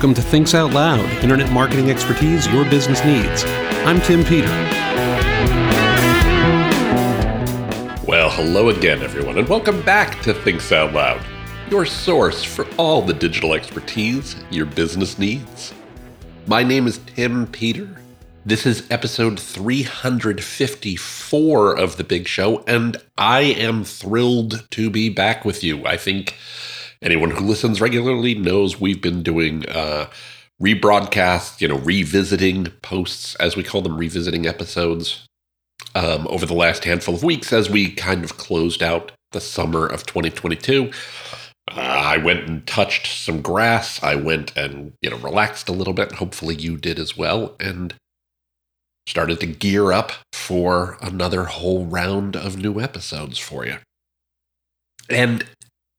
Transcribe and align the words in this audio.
Welcome 0.00 0.14
to 0.14 0.22
Thinks 0.22 0.54
Out 0.54 0.72
Loud, 0.72 1.04
internet 1.22 1.52
marketing 1.52 1.90
expertise 1.90 2.46
your 2.46 2.64
business 2.64 3.04
needs. 3.04 3.44
I'm 3.84 4.00
Tim 4.00 4.24
Peter. 4.24 4.48
Well, 8.06 8.30
hello 8.30 8.70
again, 8.70 9.02
everyone, 9.02 9.36
and 9.36 9.46
welcome 9.46 9.82
back 9.82 10.22
to 10.22 10.32
Thinks 10.32 10.72
Out 10.72 10.94
Loud, 10.94 11.22
your 11.68 11.84
source 11.84 12.42
for 12.42 12.66
all 12.78 13.02
the 13.02 13.12
digital 13.12 13.52
expertise 13.52 14.36
your 14.50 14.64
business 14.64 15.18
needs. 15.18 15.74
My 16.46 16.62
name 16.62 16.86
is 16.86 16.96
Tim 17.04 17.46
Peter. 17.48 17.86
This 18.46 18.64
is 18.64 18.90
episode 18.90 19.38
354 19.38 21.78
of 21.78 21.98
The 21.98 22.04
Big 22.04 22.26
Show, 22.26 22.64
and 22.66 22.96
I 23.18 23.42
am 23.42 23.84
thrilled 23.84 24.66
to 24.70 24.88
be 24.88 25.10
back 25.10 25.44
with 25.44 25.62
you. 25.62 25.84
I 25.84 25.98
think 25.98 26.36
anyone 27.02 27.30
who 27.30 27.44
listens 27.44 27.80
regularly 27.80 28.34
knows 28.34 28.80
we've 28.80 29.02
been 29.02 29.22
doing 29.22 29.68
uh, 29.68 30.08
rebroadcasts, 30.62 31.60
you 31.60 31.68
know, 31.68 31.78
revisiting 31.78 32.66
posts, 32.82 33.34
as 33.36 33.56
we 33.56 33.62
call 33.62 33.82
them, 33.82 33.96
revisiting 33.96 34.46
episodes 34.46 35.26
um, 35.94 36.26
over 36.28 36.46
the 36.46 36.54
last 36.54 36.84
handful 36.84 37.14
of 37.14 37.24
weeks 37.24 37.52
as 37.52 37.70
we 37.70 37.90
kind 37.90 38.24
of 38.24 38.36
closed 38.36 38.82
out 38.82 39.12
the 39.32 39.40
summer 39.40 39.86
of 39.86 40.04
2022. 40.06 40.90
Uh, 41.70 41.80
I 41.80 42.16
went 42.18 42.48
and 42.48 42.66
touched 42.66 43.06
some 43.06 43.42
grass. 43.42 44.02
I 44.02 44.16
went 44.16 44.56
and, 44.56 44.92
you 45.02 45.10
know, 45.10 45.18
relaxed 45.18 45.68
a 45.68 45.72
little 45.72 45.94
bit. 45.94 46.12
Hopefully 46.12 46.56
you 46.56 46.76
did 46.76 46.98
as 46.98 47.16
well. 47.16 47.54
And 47.60 47.94
started 49.06 49.40
to 49.40 49.46
gear 49.46 49.92
up 49.92 50.12
for 50.32 50.98
another 51.00 51.44
whole 51.44 51.86
round 51.86 52.36
of 52.36 52.56
new 52.56 52.80
episodes 52.80 53.38
for 53.38 53.64
you. 53.64 53.78
And 55.08 55.44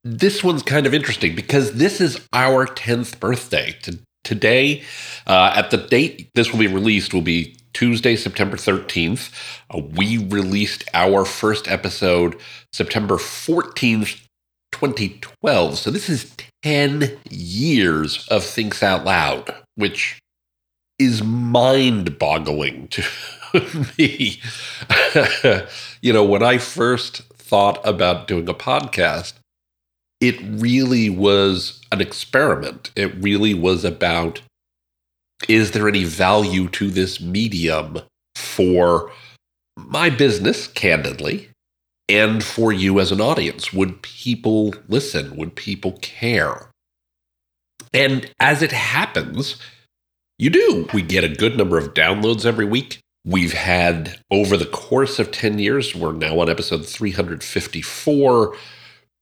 this 0.03 0.44
one's 0.44 0.63
kind 0.63 0.85
of 0.85 0.94
interesting 0.94 1.35
because 1.35 1.73
this 1.73 2.02
is 2.02 2.27
our 2.33 2.66
10th 2.66 3.19
birthday. 3.19 3.75
To, 3.83 3.99
today, 4.23 4.83
uh, 5.27 5.53
at 5.55 5.71
the 5.71 5.77
date 5.77 6.30
this 6.35 6.52
will 6.52 6.59
be 6.59 6.67
released, 6.67 7.13
will 7.13 7.21
be 7.21 7.55
Tuesday, 7.73 8.16
September 8.16 8.58
13th. 8.58 9.31
Uh, 9.69 9.80
we 9.80 10.17
released 10.17 10.83
our 10.93 11.25
first 11.25 11.67
episode 11.67 12.39
September 12.73 13.16
14th, 13.16 14.25
2012. 14.71 15.77
So 15.77 15.91
this 15.91 16.09
is 16.09 16.36
10 16.63 17.17
years 17.30 18.27
of 18.27 18.43
Thinks 18.43 18.83
Out 18.83 19.05
Loud, 19.05 19.55
which 19.75 20.19
is 20.99 21.23
mind 21.23 22.19
boggling 22.19 22.88
to 22.89 23.03
me. 23.97 24.41
you 26.02 26.13
know, 26.13 26.23
when 26.23 26.43
I 26.43 26.58
first 26.58 27.21
thought 27.33 27.80
about 27.86 28.27
doing 28.27 28.47
a 28.47 28.53
podcast, 28.53 29.33
it 30.22 30.39
really 30.44 31.09
was 31.09 31.81
an 31.91 32.00
experiment. 32.00 32.91
It 32.95 33.14
really 33.16 33.53
was 33.53 33.83
about 33.83 34.41
is 35.50 35.72
there 35.72 35.88
any 35.88 36.03
value 36.03 36.69
to 36.69 36.91
this 36.91 37.19
medium 37.19 38.00
for 38.36 39.11
my 39.75 40.11
business, 40.11 40.67
candidly, 40.67 41.49
and 42.08 42.44
for 42.44 42.72
you 42.72 42.99
as 42.99 43.11
an 43.11 43.19
audience? 43.19 43.73
Would 43.73 44.03
people 44.03 44.75
listen? 44.88 45.36
Would 45.38 45.55
people 45.55 45.94
care? 46.02 46.69
And 47.92 48.31
as 48.39 48.61
it 48.61 48.72
happens, 48.72 49.58
you 50.38 50.52
do. 50.52 50.88
We 50.94 51.02
get 51.02 51.23
a 51.23 51.30
good 51.30 51.58
number 51.58 51.80
of 51.80 51.95
downloads 51.95 52.45
every 52.45 52.66
week. 52.66 52.99
We've 53.25 53.53
had 53.53 54.19
over 54.30 54.58
the 54.58 54.66
course 54.66 55.17
of 55.17 55.31
10 55.31 55.58
years, 55.58 55.95
we're 55.95 56.14
now 56.14 56.39
on 56.39 56.49
episode 56.49 56.86
354 56.86 58.55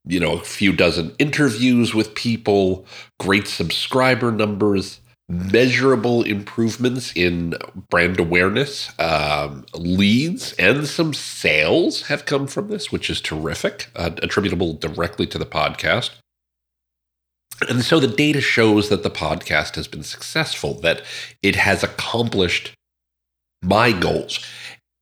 you 0.05 0.19
know, 0.19 0.33
a 0.33 0.43
few 0.43 0.73
dozen 0.73 1.15
interviews 1.19 1.93
with 1.93 2.15
people, 2.15 2.85
great 3.19 3.47
subscriber 3.47 4.31
numbers, 4.31 5.01
measurable 5.29 6.23
improvements 6.23 7.13
in 7.15 7.53
brand 7.89 8.19
awareness, 8.19 8.91
um, 8.99 9.65
leads, 9.75 10.53
and 10.53 10.87
some 10.87 11.13
sales 11.13 12.03
have 12.03 12.25
come 12.25 12.47
from 12.47 12.69
this, 12.69 12.91
which 12.91 13.09
is 13.09 13.21
terrific, 13.21 13.89
uh, 13.95 14.09
attributable 14.23 14.73
directly 14.73 15.27
to 15.27 15.37
the 15.37 15.45
podcast. 15.45 16.11
And 17.67 17.83
so 17.83 17.99
the 17.99 18.07
data 18.07 18.41
shows 18.41 18.89
that 18.89 19.03
the 19.03 19.11
podcast 19.11 19.75
has 19.75 19.87
been 19.87 20.03
successful, 20.03 20.75
that 20.75 21.03
it 21.43 21.57
has 21.57 21.83
accomplished 21.83 22.73
my 23.61 23.91
goals. 23.91 24.43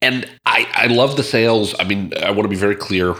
And 0.01 0.29
I, 0.45 0.67
I 0.73 0.87
love 0.87 1.17
the 1.17 1.23
sales. 1.23 1.75
I 1.79 1.83
mean, 1.83 2.13
I 2.21 2.31
want 2.31 2.43
to 2.43 2.49
be 2.49 2.55
very 2.55 2.75
clear 2.75 3.15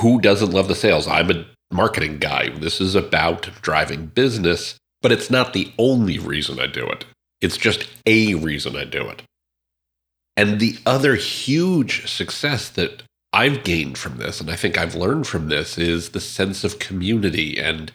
who 0.00 0.20
doesn't 0.20 0.52
love 0.52 0.68
the 0.68 0.74
sales? 0.74 1.06
I'm 1.06 1.30
a 1.30 1.44
marketing 1.72 2.18
guy. 2.18 2.50
This 2.50 2.80
is 2.80 2.94
about 2.94 3.50
driving 3.62 4.06
business, 4.06 4.76
but 5.00 5.12
it's 5.12 5.30
not 5.30 5.52
the 5.52 5.72
only 5.78 6.18
reason 6.18 6.60
I 6.60 6.66
do 6.66 6.86
it. 6.86 7.04
It's 7.40 7.56
just 7.56 7.88
a 8.06 8.34
reason 8.34 8.76
I 8.76 8.84
do 8.84 9.08
it. 9.08 9.22
And 10.36 10.60
the 10.60 10.78
other 10.86 11.16
huge 11.16 12.08
success 12.08 12.68
that 12.70 13.02
I've 13.32 13.64
gained 13.64 13.98
from 13.98 14.18
this, 14.18 14.40
and 14.40 14.50
I 14.50 14.56
think 14.56 14.78
I've 14.78 14.94
learned 14.94 15.26
from 15.26 15.48
this, 15.48 15.78
is 15.78 16.10
the 16.10 16.20
sense 16.20 16.64
of 16.64 16.78
community 16.78 17.58
and 17.58 17.90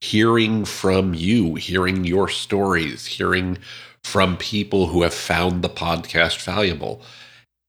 hearing 0.00 0.64
from 0.64 1.14
you, 1.14 1.54
hearing 1.54 2.04
your 2.04 2.28
stories, 2.28 3.06
hearing 3.06 3.58
from 4.02 4.36
people 4.36 4.88
who 4.88 5.02
have 5.02 5.14
found 5.14 5.62
the 5.62 5.68
podcast 5.68 6.42
valuable. 6.42 7.02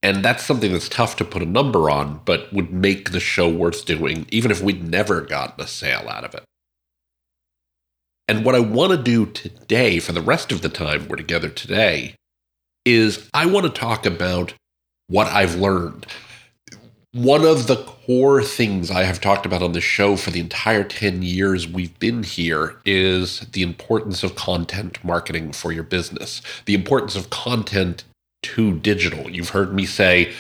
And 0.03 0.25
that's 0.25 0.44
something 0.44 0.72
that's 0.72 0.89
tough 0.89 1.16
to 1.17 1.25
put 1.25 1.44
a 1.44 1.45
number 1.45 1.89
on, 1.89 2.22
but 2.25 2.51
would 2.51 2.73
make 2.73 3.12
the 3.12 3.19
show 3.19 3.47
worth 3.47 3.85
doing, 3.85 4.25
even 4.29 4.50
if 4.50 4.62
we'd 4.62 4.88
never 4.88 5.22
gotten 5.22 5.63
a 5.63 5.67
sale 5.67 6.07
out 6.09 6.23
of 6.23 6.34
it. 6.34 6.44
And 8.28 8.44
what 8.45 8.56
I 8.56 8.59
want 8.59 8.91
to 8.91 8.97
do 8.97 9.25
today, 9.25 10.00
for 10.00 10.13
the 10.13 10.22
rest 10.22 10.51
of 10.51 10.61
the 10.61 10.69
time 10.69 11.07
we're 11.07 11.17
together 11.17 11.50
today, 11.50 12.16
is 12.85 13.29
I 13.34 13.45
want 13.45 13.66
to 13.66 13.72
talk 13.72 14.06
about 14.06 14.53
what 15.07 15.28
I've 15.28 15.56
learned. 15.56 16.07
One 17.13 17.44
of 17.44 17.67
the 17.67 17.75
core 17.75 18.41
things 18.41 18.90
I 18.90 19.03
have 19.03 19.19
talked 19.19 19.45
about 19.45 19.61
on 19.61 19.73
the 19.73 19.81
show 19.81 20.16
for 20.16 20.31
the 20.31 20.40
entire 20.40 20.85
10 20.85 21.22
years 21.23 21.67
we've 21.67 22.00
been 22.00 22.23
here 22.23 22.78
is 22.85 23.41
the 23.51 23.63
importance 23.63 24.23
of 24.23 24.35
content 24.35 25.03
marketing 25.03 25.51
for 25.51 25.73
your 25.73 25.84
business, 25.84 26.41
the 26.66 26.73
importance 26.73 27.17
of 27.17 27.29
content 27.29 28.06
to 28.44 28.78
digital. 28.79 29.29
You've 29.29 29.50
heard 29.50 29.74
me 29.74 29.85
say 29.85 30.34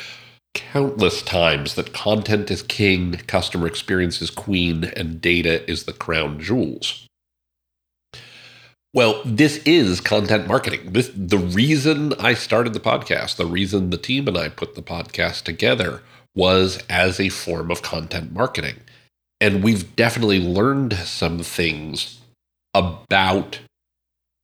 countless 0.53 1.21
times 1.21 1.75
that 1.75 1.93
content 1.93 2.51
is 2.51 2.61
king, 2.63 3.13
customer 3.27 3.67
experience 3.67 4.21
is 4.21 4.29
queen, 4.29 4.85
and 4.95 5.21
data 5.21 5.69
is 5.69 5.83
the 5.83 5.93
crown 5.93 6.39
jewels. 6.39 7.07
Well, 8.93 9.21
this 9.23 9.57
is 9.63 10.01
content 10.01 10.47
marketing. 10.47 10.91
This, 10.91 11.09
the 11.15 11.37
reason 11.37 12.13
I 12.19 12.33
started 12.33 12.73
the 12.73 12.81
podcast, 12.81 13.37
the 13.37 13.45
reason 13.45 13.89
the 13.89 13.97
team 13.97 14.27
and 14.27 14.37
I 14.37 14.49
put 14.49 14.75
the 14.75 14.81
podcast 14.81 15.43
together 15.43 16.01
was 16.35 16.83
as 16.89 17.19
a 17.19 17.29
form 17.29 17.71
of 17.71 17.81
content 17.81 18.33
marketing. 18.33 18.77
And 19.39 19.63
we've 19.63 19.95
definitely 19.95 20.45
learned 20.45 20.93
some 20.93 21.39
things 21.39 22.19
about 22.73 23.59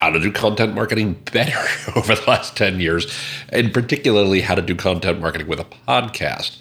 how 0.01 0.09
to 0.11 0.19
do 0.19 0.31
content 0.31 0.75
marketing 0.75 1.13
better 1.31 1.57
over 1.95 2.15
the 2.15 2.23
last 2.27 2.55
10 2.55 2.79
years, 2.79 3.11
and 3.49 3.73
particularly 3.73 4.41
how 4.41 4.55
to 4.55 4.61
do 4.61 4.75
content 4.75 5.19
marketing 5.19 5.47
with 5.47 5.59
a 5.59 5.65
podcast. 5.65 6.57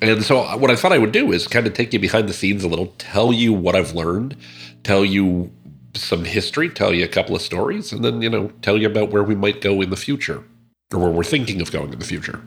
And 0.00 0.22
so, 0.22 0.40
uh, 0.40 0.56
what 0.56 0.70
I 0.70 0.76
thought 0.76 0.92
I 0.92 0.98
would 0.98 1.12
do 1.12 1.32
is 1.32 1.46
kind 1.46 1.66
of 1.66 1.74
take 1.74 1.92
you 1.92 1.98
behind 1.98 2.28
the 2.28 2.34
scenes 2.34 2.62
a 2.64 2.68
little, 2.68 2.94
tell 2.98 3.32
you 3.32 3.52
what 3.52 3.74
I've 3.74 3.94
learned, 3.94 4.36
tell 4.82 5.04
you 5.04 5.50
some 5.94 6.24
history, 6.24 6.68
tell 6.68 6.92
you 6.92 7.04
a 7.04 7.08
couple 7.08 7.34
of 7.34 7.42
stories, 7.42 7.92
and 7.92 8.04
then, 8.04 8.20
you 8.20 8.28
know, 8.28 8.48
tell 8.62 8.76
you 8.76 8.86
about 8.86 9.10
where 9.10 9.22
we 9.22 9.34
might 9.34 9.60
go 9.60 9.80
in 9.80 9.90
the 9.90 9.96
future 9.96 10.44
or 10.92 10.98
where 10.98 11.10
we're 11.10 11.24
thinking 11.24 11.60
of 11.60 11.72
going 11.72 11.92
in 11.92 11.98
the 11.98 12.04
future. 12.04 12.42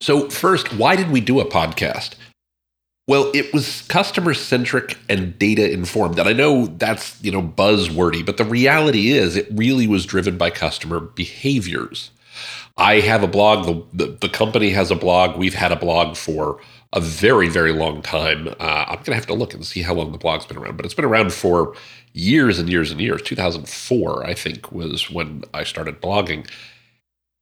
So, 0.00 0.30
first, 0.30 0.72
why 0.72 0.96
did 0.96 1.10
we 1.10 1.20
do 1.20 1.40
a 1.40 1.44
podcast? 1.44 2.14
Well, 3.06 3.30
it 3.34 3.52
was 3.52 3.82
customer 3.88 4.34
centric 4.34 4.96
and 5.08 5.36
data 5.38 5.68
informed. 5.70 6.18
And 6.18 6.28
I 6.28 6.32
know 6.32 6.66
that's, 6.66 7.20
you 7.22 7.32
know, 7.32 7.42
buzzwordy, 7.42 8.24
but 8.24 8.36
the 8.36 8.44
reality 8.44 9.10
is 9.10 9.36
it 9.36 9.48
really 9.50 9.86
was 9.86 10.06
driven 10.06 10.38
by 10.38 10.50
customer 10.50 11.00
behaviors. 11.00 12.10
I 12.76 13.00
have 13.00 13.22
a 13.22 13.26
blog, 13.26 13.66
the, 13.66 14.06
the, 14.06 14.12
the 14.20 14.28
company 14.28 14.70
has 14.70 14.90
a 14.90 14.94
blog. 14.94 15.36
We've 15.36 15.54
had 15.54 15.72
a 15.72 15.76
blog 15.76 16.16
for 16.16 16.60
a 16.92 17.00
very, 17.00 17.48
very 17.48 17.72
long 17.72 18.02
time. 18.02 18.48
Uh, 18.48 18.84
I'm 18.86 18.96
going 18.96 19.06
to 19.06 19.14
have 19.14 19.26
to 19.26 19.34
look 19.34 19.54
and 19.54 19.66
see 19.66 19.82
how 19.82 19.94
long 19.94 20.12
the 20.12 20.18
blog's 20.18 20.46
been 20.46 20.56
around, 20.56 20.76
but 20.76 20.86
it's 20.86 20.94
been 20.94 21.04
around 21.04 21.32
for 21.32 21.74
years 22.12 22.58
and 22.58 22.68
years 22.68 22.90
and 22.90 23.00
years. 23.00 23.22
2004, 23.22 24.24
I 24.24 24.34
think, 24.34 24.72
was 24.72 25.10
when 25.10 25.44
I 25.52 25.64
started 25.64 26.00
blogging. 26.00 26.48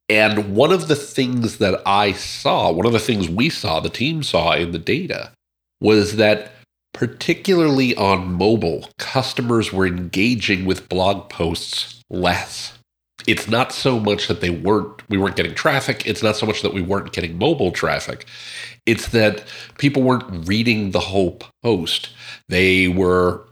And 0.08 0.54
one 0.56 0.72
of 0.72 0.88
the 0.88 0.96
things 0.96 1.58
that 1.58 1.82
I 1.86 2.12
saw, 2.12 2.72
one 2.72 2.86
of 2.86 2.92
the 2.92 2.98
things 2.98 3.28
we 3.28 3.50
saw, 3.50 3.80
the 3.80 3.90
team 3.90 4.22
saw 4.22 4.52
in 4.52 4.72
the 4.72 4.78
data, 4.78 5.32
was 5.80 6.16
that 6.16 6.52
particularly 6.92 7.94
on 7.96 8.32
mobile, 8.32 8.88
customers 8.98 9.72
were 9.72 9.86
engaging 9.86 10.64
with 10.64 10.88
blog 10.88 11.28
posts 11.28 12.02
less. 12.10 12.78
It's 13.26 13.48
not 13.48 13.72
so 13.72 14.00
much 14.00 14.26
that 14.28 14.40
they 14.40 14.50
weren't 14.50 15.08
we 15.10 15.18
weren't 15.18 15.36
getting 15.36 15.54
traffic, 15.54 16.06
it's 16.06 16.22
not 16.22 16.36
so 16.36 16.46
much 16.46 16.62
that 16.62 16.72
we 16.72 16.82
weren't 16.82 17.12
getting 17.12 17.38
mobile 17.38 17.72
traffic. 17.72 18.26
It's 18.86 19.08
that 19.08 19.44
people 19.76 20.02
weren't 20.02 20.48
reading 20.48 20.92
the 20.92 21.00
whole 21.00 21.38
post. 21.62 22.10
They 22.48 22.88
were 22.88 23.44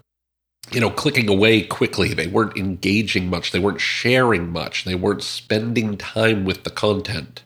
you 0.72 0.80
know, 0.80 0.90
clicking 0.90 1.28
away 1.28 1.62
quickly. 1.62 2.12
They 2.12 2.26
weren't 2.26 2.56
engaging 2.56 3.30
much. 3.30 3.52
They 3.52 3.58
weren't 3.58 3.80
sharing 3.80 4.50
much. 4.50 4.84
They 4.84 4.94
weren't 4.94 5.22
spending 5.22 5.96
time 5.96 6.44
with 6.44 6.64
the 6.64 6.70
content. 6.70 7.42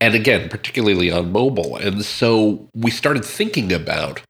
And 0.00 0.14
again, 0.14 0.48
particularly 0.48 1.10
on 1.10 1.30
mobile. 1.30 1.76
And 1.76 2.04
so 2.04 2.68
we 2.74 2.90
started 2.90 3.24
thinking 3.24 3.72
about 3.72 4.22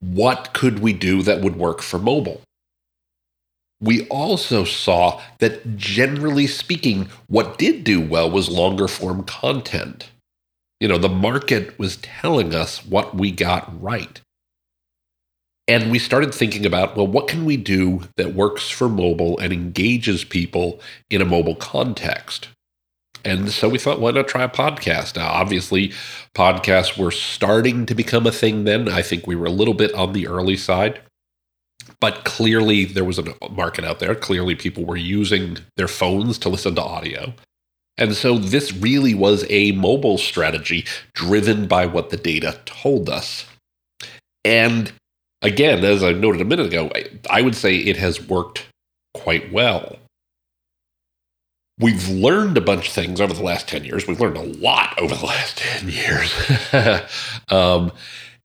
what 0.00 0.52
could 0.52 0.78
we 0.78 0.92
do 0.92 1.22
that 1.22 1.40
would 1.40 1.56
work 1.56 1.82
for 1.82 1.98
mobile? 1.98 2.42
We 3.80 4.06
also 4.08 4.64
saw 4.64 5.20
that 5.38 5.76
generally 5.76 6.46
speaking, 6.46 7.08
what 7.26 7.58
did 7.58 7.82
do 7.82 8.00
well 8.00 8.30
was 8.30 8.48
longer 8.48 8.86
form 8.86 9.24
content. 9.24 10.10
You 10.78 10.86
know, 10.86 10.98
the 10.98 11.08
market 11.08 11.76
was 11.78 11.96
telling 11.96 12.54
us 12.54 12.84
what 12.84 13.16
we 13.16 13.32
got 13.32 13.82
right. 13.82 14.20
And 15.66 15.90
we 15.90 15.98
started 15.98 16.34
thinking 16.34 16.66
about, 16.66 16.96
well, 16.96 17.06
what 17.06 17.28
can 17.28 17.44
we 17.44 17.56
do 17.56 18.02
that 18.16 18.34
works 18.34 18.68
for 18.68 18.88
mobile 18.88 19.38
and 19.38 19.52
engages 19.52 20.24
people 20.24 20.80
in 21.10 21.20
a 21.20 21.24
mobile 21.24 21.54
context? 21.54 22.48
And 23.24 23.50
so 23.50 23.68
we 23.68 23.78
thought, 23.78 24.00
why 24.00 24.10
not 24.10 24.28
try 24.28 24.44
a 24.44 24.48
podcast? 24.48 25.16
Now, 25.16 25.28
obviously, 25.28 25.92
podcasts 26.34 26.98
were 26.98 27.10
starting 27.10 27.86
to 27.86 27.94
become 27.94 28.26
a 28.26 28.32
thing 28.32 28.64
then. 28.64 28.88
I 28.88 29.02
think 29.02 29.26
we 29.26 29.36
were 29.36 29.46
a 29.46 29.50
little 29.50 29.74
bit 29.74 29.92
on 29.94 30.12
the 30.12 30.26
early 30.26 30.56
side. 30.56 31.00
But 32.00 32.24
clearly, 32.24 32.84
there 32.84 33.04
was 33.04 33.18
a 33.18 33.34
market 33.50 33.84
out 33.84 34.00
there. 34.00 34.14
Clearly, 34.14 34.54
people 34.54 34.84
were 34.84 34.96
using 34.96 35.58
their 35.76 35.88
phones 35.88 36.38
to 36.38 36.48
listen 36.48 36.74
to 36.76 36.82
audio. 36.82 37.34
And 37.96 38.14
so, 38.14 38.38
this 38.38 38.72
really 38.72 39.14
was 39.14 39.44
a 39.50 39.72
mobile 39.72 40.18
strategy 40.18 40.84
driven 41.14 41.66
by 41.66 41.86
what 41.86 42.10
the 42.10 42.16
data 42.16 42.58
told 42.64 43.08
us. 43.08 43.46
And 44.44 44.92
again, 45.42 45.84
as 45.84 46.02
I 46.02 46.12
noted 46.12 46.40
a 46.40 46.44
minute 46.44 46.66
ago, 46.66 46.90
I 47.30 47.42
would 47.42 47.54
say 47.54 47.76
it 47.76 47.96
has 47.96 48.26
worked 48.26 48.66
quite 49.14 49.52
well. 49.52 49.98
We've 51.82 52.08
learned 52.08 52.56
a 52.56 52.60
bunch 52.60 52.88
of 52.88 52.94
things 52.94 53.20
over 53.20 53.34
the 53.34 53.42
last 53.42 53.66
10 53.68 53.84
years. 53.84 54.06
We've 54.06 54.20
learned 54.20 54.36
a 54.36 54.42
lot 54.42 54.96
over 54.98 55.16
the 55.16 55.26
last 55.26 55.58
10 55.58 55.88
years. 55.88 56.32
um, 57.48 57.90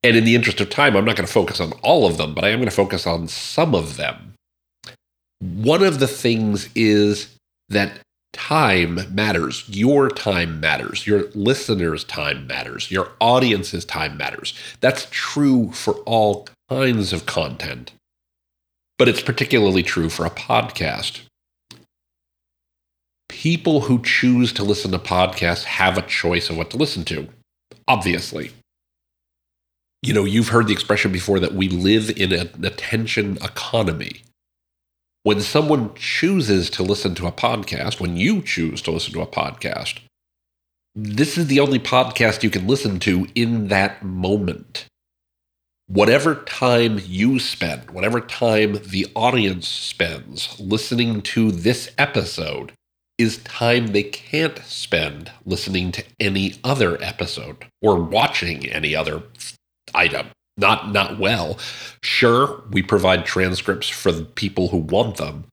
and 0.03 0.17
in 0.17 0.25
the 0.25 0.35
interest 0.35 0.59
of 0.59 0.71
time, 0.71 0.95
I'm 0.95 1.05
not 1.05 1.15
going 1.15 1.27
to 1.27 1.31
focus 1.31 1.59
on 1.59 1.73
all 1.83 2.07
of 2.07 2.17
them, 2.17 2.33
but 2.33 2.43
I 2.43 2.49
am 2.49 2.57
going 2.57 2.69
to 2.69 2.75
focus 2.75 3.05
on 3.05 3.27
some 3.27 3.75
of 3.75 3.97
them. 3.97 4.33
One 5.39 5.83
of 5.83 5.99
the 5.99 6.07
things 6.07 6.69
is 6.73 7.35
that 7.69 7.99
time 8.33 9.13
matters. 9.13 9.65
Your 9.67 10.09
time 10.09 10.59
matters. 10.59 11.05
Your 11.05 11.25
listeners' 11.33 12.03
time 12.03 12.47
matters. 12.47 12.89
Your 12.89 13.11
audience's 13.21 13.85
time 13.85 14.17
matters. 14.17 14.53
That's 14.81 15.07
true 15.11 15.71
for 15.73 15.95
all 16.05 16.47
kinds 16.69 17.13
of 17.13 17.25
content, 17.25 17.91
but 18.97 19.07
it's 19.07 19.21
particularly 19.21 19.83
true 19.83 20.09
for 20.09 20.25
a 20.25 20.31
podcast. 20.31 21.26
People 23.29 23.81
who 23.81 24.01
choose 24.01 24.53
to 24.53 24.63
listen 24.63 24.91
to 24.91 24.99
podcasts 24.99 25.63
have 25.63 25.97
a 25.97 26.01
choice 26.01 26.49
of 26.49 26.57
what 26.57 26.69
to 26.71 26.77
listen 26.77 27.03
to, 27.05 27.27
obviously. 27.87 28.51
You 30.01 30.13
know, 30.13 30.25
you've 30.25 30.49
heard 30.49 30.67
the 30.67 30.73
expression 30.73 31.11
before 31.11 31.39
that 31.39 31.53
we 31.53 31.67
live 31.67 32.09
in 32.17 32.31
an 32.31 32.63
attention 32.63 33.37
economy. 33.43 34.23
When 35.23 35.41
someone 35.41 35.93
chooses 35.95 36.69
to 36.71 36.83
listen 36.83 37.15
to 37.15 37.27
a 37.27 37.31
podcast, 37.31 37.99
when 37.99 38.15
you 38.15 38.41
choose 38.41 38.81
to 38.83 38.91
listen 38.91 39.13
to 39.13 39.21
a 39.21 39.27
podcast, 39.27 39.99
this 40.95 41.37
is 41.37 41.47
the 41.47 41.59
only 41.59 41.79
podcast 41.79 42.43
you 42.43 42.49
can 42.49 42.65
listen 42.67 42.99
to 43.01 43.27
in 43.35 43.67
that 43.67 44.03
moment 44.03 44.87
whatever 45.87 46.35
time 46.35 46.99
you 47.05 47.39
spend, 47.39 47.91
whatever 47.91 48.19
time 48.19 48.79
the 48.85 49.07
audience 49.15 49.67
spends 49.67 50.59
listening 50.59 51.21
to 51.21 51.51
this 51.51 51.89
episode, 51.97 52.73
is 53.17 53.37
time 53.39 53.87
they 53.87 54.03
can't 54.03 54.59
spend 54.59 55.31
listening 55.45 55.91
to 55.91 56.03
any 56.19 56.55
other 56.63 57.01
episode 57.01 57.65
or 57.81 58.01
watching 58.01 58.67
any 58.67 58.95
other 58.95 59.23
item. 59.93 60.27
Not 60.57 60.91
not 60.91 61.19
well. 61.19 61.57
Sure, 62.03 62.63
we 62.71 62.81
provide 62.81 63.25
transcripts 63.25 63.89
for 63.89 64.11
the 64.11 64.25
people 64.25 64.69
who 64.69 64.77
want 64.77 65.17
them, 65.17 65.45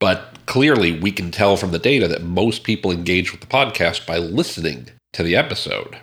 but 0.00 0.38
clearly 0.46 0.98
we 0.98 1.12
can 1.12 1.30
tell 1.30 1.56
from 1.56 1.70
the 1.70 1.78
data 1.78 2.08
that 2.08 2.22
most 2.22 2.64
people 2.64 2.90
engage 2.90 3.32
with 3.32 3.40
the 3.40 3.46
podcast 3.46 4.06
by 4.06 4.18
listening 4.18 4.88
to 5.12 5.22
the 5.22 5.36
episode. 5.36 5.98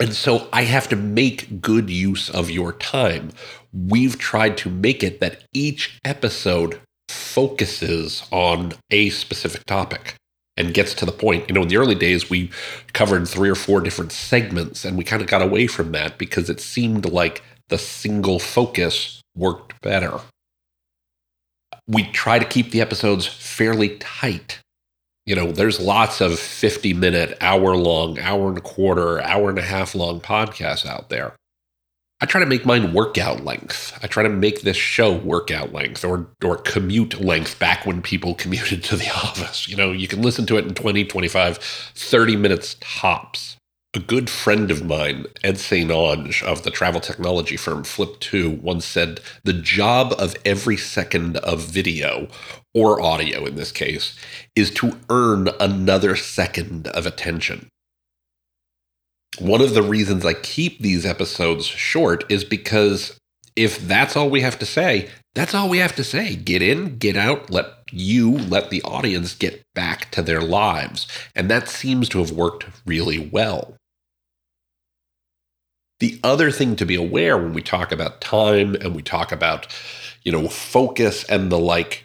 And 0.00 0.14
so 0.14 0.48
I 0.52 0.62
have 0.62 0.88
to 0.88 0.96
make 0.96 1.60
good 1.60 1.88
use 1.88 2.28
of 2.28 2.50
your 2.50 2.72
time. 2.72 3.30
We've 3.72 4.18
tried 4.18 4.56
to 4.58 4.70
make 4.70 5.02
it 5.02 5.20
that 5.20 5.44
each 5.52 6.00
episode 6.04 6.80
focuses 7.32 8.22
on 8.30 8.72
a 8.90 9.10
specific 9.10 9.64
topic 9.66 10.14
and 10.56 10.74
gets 10.74 10.94
to 10.94 11.06
the 11.06 11.12
point. 11.12 11.48
You 11.48 11.54
know, 11.54 11.62
in 11.62 11.68
the 11.68 11.76
early 11.76 11.94
days, 11.94 12.28
we 12.28 12.50
covered 12.92 13.26
three 13.26 13.48
or 13.48 13.54
four 13.54 13.80
different 13.80 14.12
segments, 14.12 14.84
and 14.84 14.96
we 14.96 15.04
kind 15.04 15.22
of 15.22 15.28
got 15.28 15.42
away 15.42 15.66
from 15.66 15.92
that 15.92 16.18
because 16.18 16.50
it 16.50 16.60
seemed 16.60 17.06
like 17.06 17.42
the 17.68 17.78
single 17.78 18.38
focus 18.38 19.22
worked 19.34 19.80
better. 19.80 20.20
We 21.88 22.04
try 22.04 22.38
to 22.38 22.44
keep 22.44 22.70
the 22.70 22.80
episodes 22.80 23.26
fairly 23.26 23.96
tight 23.98 24.60
you 25.24 25.36
know, 25.36 25.52
there's 25.52 25.78
lots 25.78 26.20
of 26.20 26.38
50 26.38 26.94
minute, 26.94 27.38
hour 27.40 27.76
long, 27.76 28.18
hour 28.18 28.48
and 28.48 28.58
a 28.58 28.62
quarter, 28.62 29.20
hour 29.22 29.50
and 29.50 29.58
a 29.58 29.62
half 29.62 29.94
long 29.94 30.20
podcasts 30.20 30.84
out 30.84 31.10
there. 31.10 31.36
I 32.22 32.24
try 32.24 32.38
to 32.38 32.46
make 32.46 32.64
mine 32.64 32.92
workout 32.92 33.44
length. 33.44 33.98
I 34.00 34.06
try 34.06 34.22
to 34.22 34.28
make 34.28 34.62
this 34.62 34.76
show 34.76 35.12
workout 35.12 35.72
length 35.72 36.04
or 36.04 36.28
or 36.44 36.56
commute 36.56 37.20
length 37.20 37.58
back 37.58 37.84
when 37.84 38.00
people 38.00 38.34
commuted 38.42 38.84
to 38.84 38.96
the 38.96 39.10
office. 39.10 39.68
You 39.68 39.74
know, 39.74 39.90
you 39.90 40.06
can 40.06 40.22
listen 40.22 40.46
to 40.46 40.56
it 40.56 40.64
in 40.64 40.72
20, 40.72 41.04
25, 41.04 41.58
30 41.58 42.36
minutes 42.36 42.76
tops. 42.80 43.56
A 43.94 43.98
good 43.98 44.30
friend 44.30 44.70
of 44.70 44.86
mine, 44.86 45.26
Ed 45.42 45.58
St. 45.58 45.90
Onge 45.90 46.42
of 46.44 46.62
the 46.62 46.70
travel 46.70 47.00
technology 47.00 47.56
firm 47.56 47.82
Flip.to, 47.82 48.50
once 48.50 48.86
said 48.86 49.20
the 49.42 49.52
job 49.52 50.14
of 50.16 50.36
every 50.46 50.78
second 50.78 51.36
of 51.38 51.60
video, 51.60 52.28
or 52.72 53.02
audio 53.02 53.44
in 53.44 53.56
this 53.56 53.72
case, 53.72 54.16
is 54.56 54.70
to 54.70 54.96
earn 55.10 55.48
another 55.60 56.16
second 56.16 56.86
of 56.86 57.04
attention. 57.04 57.68
One 59.38 59.62
of 59.62 59.74
the 59.74 59.82
reasons 59.82 60.26
I 60.26 60.34
keep 60.34 60.80
these 60.80 61.06
episodes 61.06 61.64
short 61.64 62.30
is 62.30 62.44
because 62.44 63.18
if 63.56 63.78
that's 63.86 64.16
all 64.16 64.30
we 64.30 64.42
have 64.42 64.58
to 64.58 64.66
say, 64.66 65.08
that's 65.34 65.54
all 65.54 65.68
we 65.68 65.78
have 65.78 65.96
to 65.96 66.04
say. 66.04 66.36
Get 66.36 66.62
in, 66.62 66.98
get 66.98 67.16
out, 67.16 67.50
let 67.50 67.66
you, 67.90 68.32
let 68.32 68.70
the 68.70 68.82
audience 68.82 69.34
get 69.34 69.62
back 69.74 70.10
to 70.10 70.22
their 70.22 70.42
lives. 70.42 71.06
And 71.34 71.50
that 71.50 71.68
seems 71.68 72.08
to 72.10 72.18
have 72.18 72.30
worked 72.30 72.66
really 72.86 73.30
well. 73.32 73.76
The 76.00 76.18
other 76.24 76.50
thing 76.50 76.76
to 76.76 76.84
be 76.84 76.96
aware 76.96 77.38
when 77.38 77.52
we 77.52 77.62
talk 77.62 77.92
about 77.92 78.20
time 78.20 78.74
and 78.74 78.94
we 78.94 79.02
talk 79.02 79.30
about, 79.30 79.68
you 80.24 80.32
know, 80.32 80.48
focus 80.48 81.24
and 81.24 81.50
the 81.50 81.58
like 81.58 82.01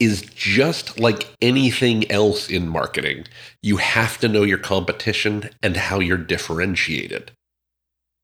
is 0.00 0.22
just 0.22 0.98
like 0.98 1.28
anything 1.40 2.10
else 2.10 2.48
in 2.48 2.66
marketing. 2.66 3.26
You 3.62 3.76
have 3.76 4.18
to 4.18 4.28
know 4.28 4.42
your 4.42 4.58
competition 4.58 5.50
and 5.62 5.76
how 5.76 6.00
you're 6.00 6.16
differentiated. 6.16 7.30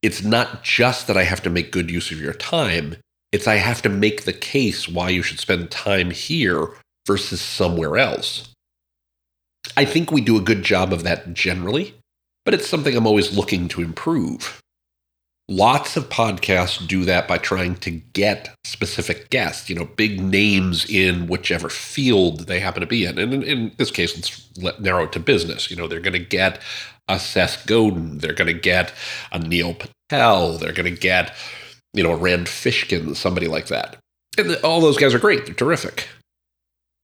It's 0.03 0.23
not 0.23 0.65
just 0.65 1.07
that 1.07 1.17
I 1.17 1.25
have 1.25 1.43
to 1.43 1.51
make 1.51 1.73
good 1.73 1.91
use 1.91 2.11
of 2.11 2.21
your 2.21 2.33
time, 2.33 2.97
it's 3.33 3.47
I 3.47 3.57
have 3.57 3.83
to 3.83 3.89
make 3.89 4.25
the 4.25 4.33
case 4.33 4.89
why 4.89 5.11
you 5.11 5.23
should 5.23 5.41
spend 5.41 5.71
time 5.71 6.11
here 6.11 6.69
versus 7.07 7.41
somewhere 7.41 7.99
else. 7.99 8.49
I 9.77 9.85
think 9.85 10.11
we 10.11 10.21
do 10.21 10.37
a 10.37 10.43
good 10.43 10.63
job 10.63 10.93
of 10.93 11.03
that 11.03 11.35
generally 11.35 11.95
but 12.47 12.55
it's 12.55 12.69
something 12.69 12.97
I'm 12.97 13.09
always 13.09 13.37
looking 13.37 13.69
to 13.69 13.83
improve. 13.83 14.63
Lots 15.49 15.97
of 15.97 16.09
podcasts 16.09 16.85
do 16.85 17.05
that 17.05 17.29
by 17.29 17.39
trying 17.39 17.77
to 17.77 17.91
get 17.91 18.53
specific 18.65 19.31
guests, 19.31 19.69
you 19.69 19.77
know, 19.77 19.85
big 19.85 20.21
names 20.21 20.85
in 20.91 21.29
whichever 21.29 21.69
field 21.69 22.49
they 22.49 22.59
happen 22.59 22.81
to 22.81 22.87
be 22.87 23.05
in. 23.05 23.17
And 23.17 23.33
in, 23.33 23.43
in 23.45 23.73
this 23.77 23.93
case, 23.93 24.51
let's 24.61 24.81
narrow 24.81 25.05
it 25.05 25.13
to 25.13 25.21
business. 25.21 25.71
You 25.71 25.77
know, 25.77 25.87
they're 25.87 26.01
going 26.01 26.15
to 26.15 26.19
get 26.19 26.61
a 27.09 27.21
Seth 27.21 27.65
Godin, 27.67 28.19
they're 28.19 28.33
going 28.33 28.53
to 28.53 28.61
get 28.61 28.93
a 29.31 29.39
Neil 29.39 29.75
Patel, 29.75 30.59
they're 30.59 30.73
going 30.73 30.93
to 30.93 31.01
get, 31.01 31.33
you 31.95 32.03
know, 32.03 32.11
a 32.11 32.17
Rand 32.17 32.49
Fishkin, 32.49 33.15
somebody 33.15 33.47
like 33.47 33.69
that. 33.69 33.99
And 34.37 34.57
all 34.65 34.81
those 34.81 34.99
guys 34.99 35.15
are 35.15 35.21
great, 35.21 35.47
they're 35.47 35.55
terrific. 35.55 36.09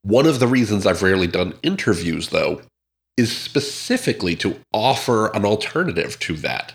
One 0.02 0.26
of 0.26 0.40
the 0.40 0.48
reasons 0.48 0.84
I've 0.84 1.04
rarely 1.04 1.28
done 1.28 1.54
interviews, 1.62 2.30
though, 2.30 2.62
is 3.16 3.36
specifically 3.36 4.34
to 4.36 4.58
offer 4.72 5.28
an 5.28 5.44
alternative 5.44 6.18
to 6.20 6.34
that. 6.38 6.72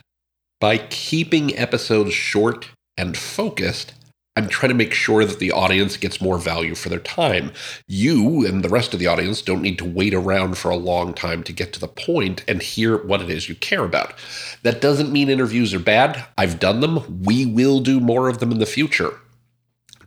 By 0.60 0.80
keeping 0.80 1.56
episodes 1.56 2.14
short 2.14 2.70
and 2.98 3.16
focused, 3.16 3.94
I'm 4.36 4.50
trying 4.50 4.70
to 4.70 4.76
make 4.76 4.94
sure 4.94 5.24
that 5.24 5.38
the 5.38 5.52
audience 5.52 5.98
gets 5.98 6.20
more 6.20 6.40
value 6.40 6.74
for 6.74 6.90
their 6.90 7.00
time. 7.00 7.52
You 7.88 8.44
and 8.44 8.64
the 8.64 8.70
rest 8.70 8.94
of 8.94 9.00
the 9.00 9.06
audience 9.06 9.44
don't 9.44 9.62
need 9.62 9.78
to 9.78 9.86
wait 9.86 10.16
around 10.16 10.58
for 10.58 10.72
a 10.72 10.76
long 10.76 11.14
time 11.14 11.44
to 11.44 11.54
get 11.54 11.74
to 11.74 11.80
the 11.80 11.88
point 11.88 12.44
and 12.48 12.62
hear 12.62 12.98
what 12.98 13.22
it 13.22 13.30
is 13.30 13.48
you 13.48 13.54
care 13.54 13.84
about. 13.84 14.14
That 14.64 14.82
doesn't 14.82 15.12
mean 15.12 15.30
interviews 15.30 15.76
are 15.76 15.80
bad. 15.80 16.26
I've 16.40 16.60
done 16.60 16.80
them. 16.80 17.22
We 17.24 17.46
will 17.46 17.80
do 17.80 18.00
more 18.00 18.28
of 18.28 18.40
them 18.40 18.52
in 18.52 18.58
the 18.58 18.66
future. 18.66 19.20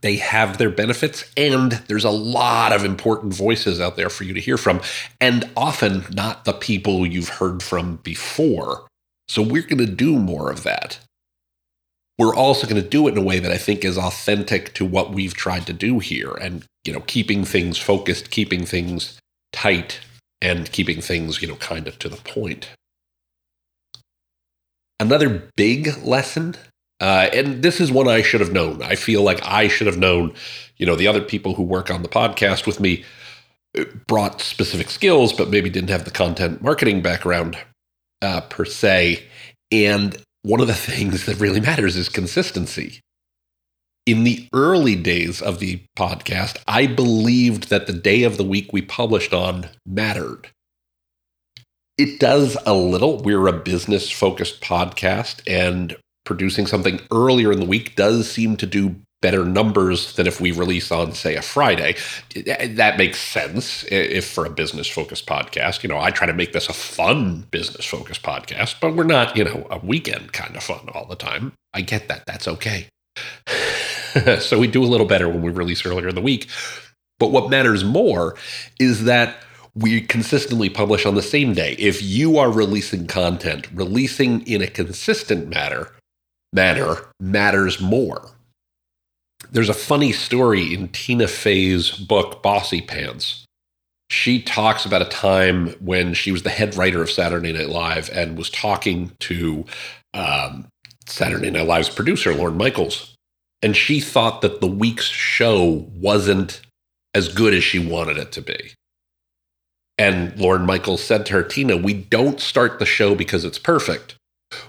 They 0.00 0.16
have 0.16 0.58
their 0.58 0.70
benefits, 0.70 1.30
and 1.36 1.72
there's 1.86 2.04
a 2.04 2.10
lot 2.10 2.72
of 2.72 2.84
important 2.84 3.34
voices 3.34 3.80
out 3.80 3.96
there 3.96 4.10
for 4.10 4.24
you 4.24 4.34
to 4.34 4.40
hear 4.40 4.56
from, 4.56 4.80
and 5.20 5.48
often 5.56 6.06
not 6.10 6.44
the 6.44 6.54
people 6.54 7.06
you've 7.06 7.28
heard 7.28 7.62
from 7.62 7.96
before. 7.96 8.86
So 9.30 9.42
we're 9.42 9.62
going 9.62 9.78
to 9.78 9.86
do 9.86 10.18
more 10.18 10.50
of 10.50 10.64
that. 10.64 10.98
We're 12.18 12.34
also 12.34 12.66
going 12.66 12.82
to 12.82 12.88
do 12.88 13.06
it 13.06 13.12
in 13.12 13.18
a 13.18 13.22
way 13.22 13.38
that 13.38 13.52
I 13.52 13.58
think 13.58 13.84
is 13.84 13.96
authentic 13.96 14.74
to 14.74 14.84
what 14.84 15.12
we've 15.12 15.34
tried 15.34 15.68
to 15.68 15.72
do 15.72 16.00
here 16.00 16.32
and, 16.32 16.64
you 16.84 16.92
know, 16.92 17.04
keeping 17.06 17.44
things 17.44 17.78
focused, 17.78 18.32
keeping 18.32 18.66
things 18.66 19.20
tight, 19.52 20.00
and 20.42 20.72
keeping 20.72 21.00
things, 21.00 21.40
you 21.40 21.46
know, 21.46 21.54
kind 21.54 21.86
of 21.86 21.96
to 22.00 22.08
the 22.08 22.16
point. 22.16 22.70
Another 24.98 25.48
big 25.56 25.96
lesson 26.02 26.56
uh, 27.00 27.30
and 27.32 27.62
this 27.62 27.80
is 27.80 27.92
one 27.92 28.08
I 28.08 28.22
should 28.22 28.40
have 28.40 28.52
known. 28.52 28.82
I 28.82 28.96
feel 28.96 29.22
like 29.22 29.40
I 29.46 29.68
should 29.68 29.86
have 29.86 29.96
known, 29.96 30.34
you 30.76 30.86
know, 30.86 30.96
the 30.96 31.06
other 31.06 31.22
people 31.22 31.54
who 31.54 31.62
work 31.62 31.88
on 31.88 32.02
the 32.02 32.08
podcast 32.08 32.66
with 32.66 32.80
me 32.80 33.04
uh, 33.78 33.84
brought 34.08 34.40
specific 34.40 34.90
skills, 34.90 35.32
but 35.32 35.50
maybe 35.50 35.70
didn't 35.70 35.90
have 35.90 36.04
the 36.04 36.10
content 36.10 36.62
marketing 36.62 37.00
background 37.00 37.56
uh, 38.22 38.42
per 38.42 38.64
se. 38.64 39.24
And 39.70 40.16
one 40.42 40.60
of 40.60 40.66
the 40.66 40.74
things 40.90 41.26
that 41.26 41.40
really 41.40 41.60
matters 41.60 41.96
is 41.96 42.08
consistency. 42.08 43.00
In 44.06 44.24
the 44.24 44.48
early 44.52 44.96
days 44.96 45.42
of 45.42 45.60
the 45.60 45.82
podcast, 45.96 46.58
I 46.66 46.86
believed 46.86 47.68
that 47.68 47.86
the 47.86 47.92
day 47.92 48.22
of 48.22 48.38
the 48.38 48.44
week 48.44 48.72
we 48.72 48.82
published 48.82 49.32
on 49.32 49.68
mattered. 49.86 50.48
It 51.98 52.18
does 52.18 52.56
a 52.64 52.72
little. 52.72 53.18
We're 53.18 53.46
a 53.46 53.52
business 53.52 54.10
focused 54.10 54.62
podcast, 54.62 55.42
and 55.46 55.96
producing 56.24 56.66
something 56.66 56.98
earlier 57.12 57.52
in 57.52 57.60
the 57.60 57.66
week 57.66 57.94
does 57.94 58.30
seem 58.30 58.56
to 58.56 58.66
do 58.66 58.96
better 59.22 59.44
numbers 59.44 60.14
than 60.14 60.26
if 60.26 60.40
we 60.40 60.50
release 60.50 60.90
on 60.90 61.12
say 61.12 61.36
a 61.36 61.42
friday. 61.42 61.96
That 62.34 62.96
makes 62.98 63.18
sense 63.18 63.84
if 63.90 64.26
for 64.26 64.46
a 64.46 64.50
business 64.50 64.88
focused 64.88 65.26
podcast. 65.26 65.82
You 65.82 65.88
know 65.88 65.98
i 65.98 66.10
try 66.10 66.26
to 66.26 66.32
make 66.32 66.52
this 66.52 66.68
a 66.68 66.72
fun 66.72 67.46
business 67.50 67.84
focused 67.84 68.22
podcast 68.22 68.76
but 68.80 68.94
we're 68.94 69.04
not 69.04 69.36
you 69.36 69.44
know 69.44 69.66
a 69.70 69.78
weekend 69.78 70.32
kind 70.32 70.56
of 70.56 70.62
fun 70.62 70.88
all 70.94 71.06
the 71.06 71.16
time. 71.16 71.52
I 71.74 71.82
get 71.82 72.08
that. 72.08 72.26
That's 72.26 72.48
okay. 72.48 72.88
So 74.40 74.58
we 74.58 74.66
do 74.66 74.82
a 74.82 74.86
little 74.86 75.06
better 75.06 75.28
when 75.28 75.40
we 75.40 75.52
release 75.52 75.86
earlier 75.86 76.08
in 76.08 76.16
the 76.16 76.20
week. 76.20 76.48
But 77.20 77.30
what 77.30 77.48
matters 77.48 77.84
more 77.84 78.34
is 78.80 79.04
that 79.04 79.36
we 79.74 80.00
consistently 80.00 80.68
publish 80.68 81.06
on 81.06 81.14
the 81.14 81.22
same 81.22 81.54
day. 81.54 81.76
If 81.78 82.02
you 82.02 82.38
are 82.38 82.50
releasing 82.50 83.06
content, 83.06 83.68
releasing 83.72 84.46
in 84.46 84.62
a 84.62 84.66
consistent 84.66 85.48
manner, 85.48 85.92
matter 86.52 87.08
matters 87.20 87.80
more. 87.80 88.30
There's 89.52 89.68
a 89.68 89.74
funny 89.74 90.12
story 90.12 90.74
in 90.74 90.88
Tina 90.88 91.26
Fey's 91.26 91.90
book, 91.90 92.42
Bossypants. 92.42 93.44
She 94.08 94.42
talks 94.42 94.84
about 94.84 95.02
a 95.02 95.06
time 95.06 95.68
when 95.80 96.14
she 96.14 96.32
was 96.32 96.42
the 96.42 96.50
head 96.50 96.76
writer 96.76 97.02
of 97.02 97.10
Saturday 97.10 97.52
Night 97.52 97.68
Live 97.68 98.10
and 98.12 98.36
was 98.36 98.50
talking 98.50 99.12
to 99.20 99.64
um, 100.14 100.66
Saturday 101.06 101.50
Night 101.50 101.66
Live's 101.66 101.90
producer, 101.90 102.34
Lorne 102.34 102.56
Michaels. 102.56 103.14
And 103.62 103.76
she 103.76 104.00
thought 104.00 104.40
that 104.42 104.60
the 104.60 104.66
week's 104.66 105.06
show 105.06 105.86
wasn't 105.92 106.60
as 107.14 107.28
good 107.28 107.54
as 107.54 107.62
she 107.62 107.78
wanted 107.78 108.16
it 108.16 108.32
to 108.32 108.42
be. 108.42 108.72
And 109.98 110.36
Lorne 110.38 110.64
Michaels 110.64 111.04
said 111.04 111.26
to 111.26 111.34
her, 111.34 111.42
Tina, 111.42 111.76
we 111.76 111.92
don't 111.92 112.40
start 112.40 112.78
the 112.78 112.86
show 112.86 113.14
because 113.14 113.44
it's 113.44 113.58
perfect 113.58 114.16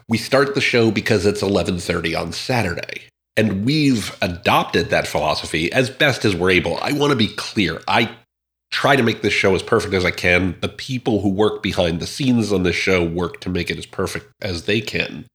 we 0.08 0.18
start 0.18 0.56
the 0.56 0.62
show 0.62 0.92
because 0.92 1.26
it's 1.26 1.42
11:30 1.42 2.16
on 2.16 2.32
Saturday. 2.32 3.08
And 3.38 3.66
we've 3.66 4.16
adopted 4.22 4.90
that 4.90 5.08
philosophy 5.08 5.72
as 5.72 5.90
best 5.90 6.26
as 6.26 6.36
we're 6.36 6.52
able. 6.52 6.78
I 6.82 6.92
want 6.92 7.12
to 7.12 7.16
be 7.18 7.28
clear. 7.28 7.82
I 7.88 8.12
try 8.72 8.96
to 8.96 9.04
make 9.04 9.22
this 9.22 9.34
show 9.34 9.56
as 9.56 9.64
perfect 9.64 9.94
as 9.94 10.06
I 10.06 10.12
can. 10.12 10.56
The 10.62 10.70
people 10.70 11.22
who 11.22 11.30
work 11.30 11.64
behind 11.64 12.00
the 12.00 12.08
scenes 12.08 12.52
on 12.52 12.64
this 12.64 12.76
show 12.76 13.04
work 13.04 13.40
to 13.42 13.50
make 13.50 13.70
it 13.70 13.78
as 13.78 13.86
perfect 13.86 14.28
as 14.42 14.66
they 14.66 14.82
can. 14.82 15.26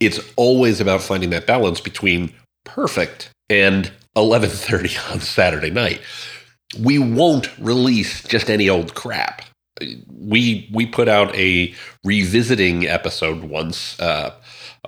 It's 0.00 0.20
always 0.36 0.80
about 0.80 1.02
finding 1.02 1.30
that 1.30 1.46
balance 1.46 1.80
between 1.80 2.32
perfect 2.64 3.30
and 3.48 3.90
11:30 4.16 5.12
on 5.12 5.20
Saturday 5.20 5.70
night. 5.70 6.00
We 6.78 6.98
won't 6.98 7.56
release 7.58 8.22
just 8.22 8.50
any 8.50 8.68
old 8.68 8.94
crap 8.94 9.42
we 10.18 10.68
we 10.72 10.86
put 10.86 11.08
out 11.08 11.34
a 11.34 11.74
revisiting 12.04 12.86
episode 12.86 13.44
once 13.44 13.98
uh, 14.00 14.34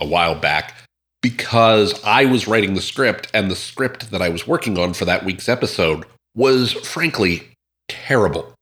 a 0.00 0.06
while 0.06 0.34
back 0.34 0.75
because 1.22 2.02
I 2.04 2.26
was 2.26 2.46
writing 2.46 2.74
the 2.74 2.82
script 2.82 3.28
and 3.32 3.50
the 3.50 3.56
script 3.56 4.10
that 4.10 4.20
I 4.20 4.28
was 4.28 4.46
working 4.46 4.78
on 4.78 4.92
for 4.92 5.04
that 5.06 5.24
week's 5.24 5.48
episode 5.48 6.04
was 6.34 6.72
frankly 6.72 7.48
terrible. 7.88 8.52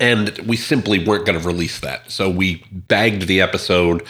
And 0.00 0.36
we 0.46 0.56
simply 0.56 1.04
weren't 1.04 1.26
going 1.26 1.38
to 1.38 1.46
release 1.46 1.80
that. 1.80 2.10
So 2.10 2.30
we 2.30 2.64
bagged 2.72 3.28
the 3.28 3.40
episode, 3.40 4.04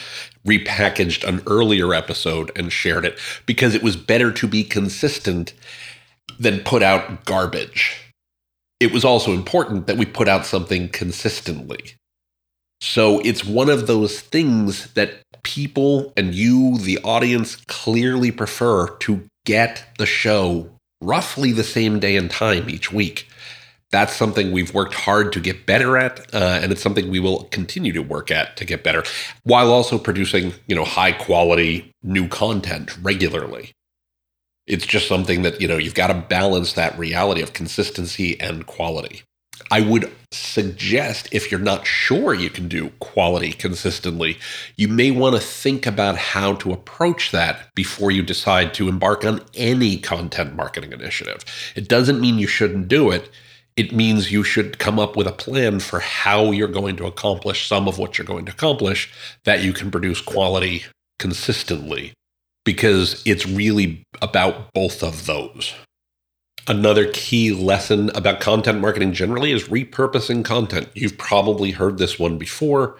repackaged 0.47 1.27
an 1.27 1.43
earlier 1.45 1.93
episode, 1.93 2.51
and 2.55 2.71
shared 2.71 3.05
it 3.05 3.19
because 3.45 3.75
it 3.75 3.83
was 3.83 3.95
better 3.95 4.31
to 4.31 4.47
be 4.47 4.63
consistent 4.63 5.53
than 6.39 6.61
put 6.61 6.81
out 6.81 7.25
garbage 7.25 8.05
it 8.79 8.91
was 8.91 9.05
also 9.05 9.33
important 9.33 9.87
that 9.87 9.97
we 9.97 10.05
put 10.05 10.27
out 10.27 10.45
something 10.45 10.89
consistently. 10.89 11.95
So 12.81 13.19
it's 13.19 13.43
one 13.43 13.69
of 13.69 13.87
those 13.87 14.19
things 14.19 14.93
that 14.93 15.21
people 15.43 16.13
and 16.17 16.33
you, 16.35 16.77
the 16.77 16.99
audience, 16.99 17.55
clearly 17.67 18.31
prefer 18.31 18.89
to 18.97 19.23
get 19.45 19.85
the 19.97 20.05
show 20.05 20.69
roughly 21.01 21.51
the 21.51 21.63
same 21.63 21.99
day 21.99 22.15
and 22.15 22.29
time 22.29 22.69
each 22.69 22.91
week. 22.91 23.27
That's 23.91 24.15
something 24.15 24.51
we've 24.51 24.73
worked 24.73 24.93
hard 24.95 25.31
to 25.33 25.39
get 25.39 25.65
better 25.65 25.97
at, 25.97 26.33
uh, 26.33 26.59
and 26.61 26.71
it's 26.71 26.81
something 26.81 27.09
we 27.09 27.19
will 27.19 27.43
continue 27.45 27.93
to 27.93 28.01
work 28.01 28.31
at 28.31 28.57
to 28.57 28.65
get 28.65 28.83
better, 28.83 29.03
while 29.43 29.71
also 29.71 29.97
producing, 29.97 30.53
you 30.67 30.75
know, 30.75 30.83
high 30.83 31.11
quality 31.11 31.91
new 32.03 32.27
content 32.27 32.97
regularly. 33.01 33.71
It's 34.67 34.85
just 34.85 35.07
something 35.07 35.43
that, 35.43 35.61
you 35.61 35.67
know, 35.67 35.77
you've 35.77 35.93
got 35.93 36.07
to 36.07 36.15
balance 36.15 36.73
that 36.73 36.97
reality 36.97 37.41
of 37.41 37.53
consistency 37.53 38.39
and 38.41 38.65
quality. 38.65 39.21
I 39.71 39.81
would 39.81 40.11
suggest 40.31 41.29
if 41.31 41.49
you're 41.49 41.59
not 41.59 41.87
sure 41.87 42.33
you 42.33 42.49
can 42.49 42.67
do 42.67 42.89
quality 42.99 43.51
consistently, 43.51 44.37
you 44.75 44.87
may 44.87 45.11
want 45.11 45.35
to 45.35 45.41
think 45.41 45.85
about 45.85 46.17
how 46.17 46.53
to 46.55 46.71
approach 46.71 47.31
that 47.31 47.73
before 47.73 48.11
you 48.11 48.21
decide 48.21 48.73
to 48.75 48.89
embark 48.89 49.25
on 49.25 49.41
any 49.53 49.97
content 49.97 50.55
marketing 50.55 50.93
initiative. 50.93 51.43
It 51.75 51.87
doesn't 51.87 52.21
mean 52.21 52.37
you 52.37 52.47
shouldn't 52.47 52.87
do 52.87 53.11
it. 53.11 53.29
It 53.75 53.91
means 53.91 54.31
you 54.31 54.43
should 54.43 54.79
come 54.79 54.99
up 54.99 55.17
with 55.17 55.27
a 55.27 55.33
plan 55.33 55.79
for 55.79 55.99
how 55.99 56.51
you're 56.51 56.67
going 56.67 56.95
to 56.97 57.07
accomplish 57.07 57.67
some 57.67 57.87
of 57.87 57.97
what 57.97 58.17
you're 58.17 58.25
going 58.25 58.45
to 58.45 58.51
accomplish 58.51 59.11
that 59.43 59.63
you 59.63 59.73
can 59.73 59.91
produce 59.91 60.21
quality 60.21 60.83
consistently 61.19 62.13
because 62.63 63.21
it's 63.25 63.45
really 63.45 64.03
about 64.21 64.73
both 64.73 65.03
of 65.03 65.25
those. 65.25 65.73
Another 66.67 67.11
key 67.11 67.51
lesson 67.51 68.09
about 68.15 68.39
content 68.39 68.79
marketing 68.79 69.13
generally 69.13 69.51
is 69.51 69.65
repurposing 69.65 70.43
content. 70.43 70.89
You've 70.95 71.17
probably 71.17 71.71
heard 71.71 71.99
this 71.99 72.17
one 72.17 72.39
before, 72.39 72.97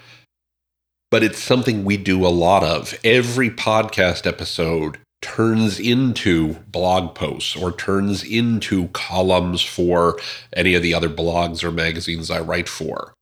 but 1.09 1.23
it's 1.23 1.41
something 1.41 1.83
we 1.83 1.97
do 1.97 2.25
a 2.25 2.29
lot 2.29 2.63
of. 2.63 2.93
Every 3.03 3.49
podcast 3.49 4.27
episode 4.27 4.99
turns 5.23 5.79
into 5.79 6.53
blog 6.67 7.15
posts 7.15 7.55
or 7.55 7.71
turns 7.71 8.23
into 8.23 8.89
columns 8.89 9.63
for 9.63 10.19
any 10.53 10.75
of 10.75 10.83
the 10.83 10.93
other 10.93 11.09
blogs 11.09 11.63
or 11.63 11.71
magazines 11.71 12.29
I 12.29 12.41
write 12.41 12.69
for. 12.69 13.15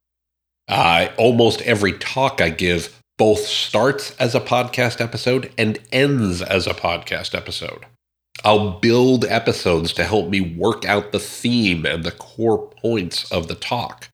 Uh, 0.67 1.07
almost 1.17 1.62
every 1.62 1.93
talk 1.93 2.41
I 2.41 2.50
give 2.50 3.00
both 3.17 3.39
starts 3.39 4.13
as 4.17 4.35
a 4.35 4.41
podcast 4.41 5.00
episode 5.00 5.53
and 5.57 5.79
ends 5.93 6.41
as 6.41 6.67
a 6.67 6.73
podcast 6.73 7.33
episode. 7.33 7.85
I'll 8.44 8.80
build 8.80 9.25
episodes 9.25 9.94
to 9.94 10.04
help 10.04 10.30
me 10.30 10.42
work 10.42 10.86
out 10.86 11.12
the 11.12 11.20
theme 11.20 11.86
and 11.86 12.04
the 12.04 12.12
core 12.12 12.70
points 12.82 13.32
of 13.32 13.48
the 13.48 13.56
talk. 13.56 14.10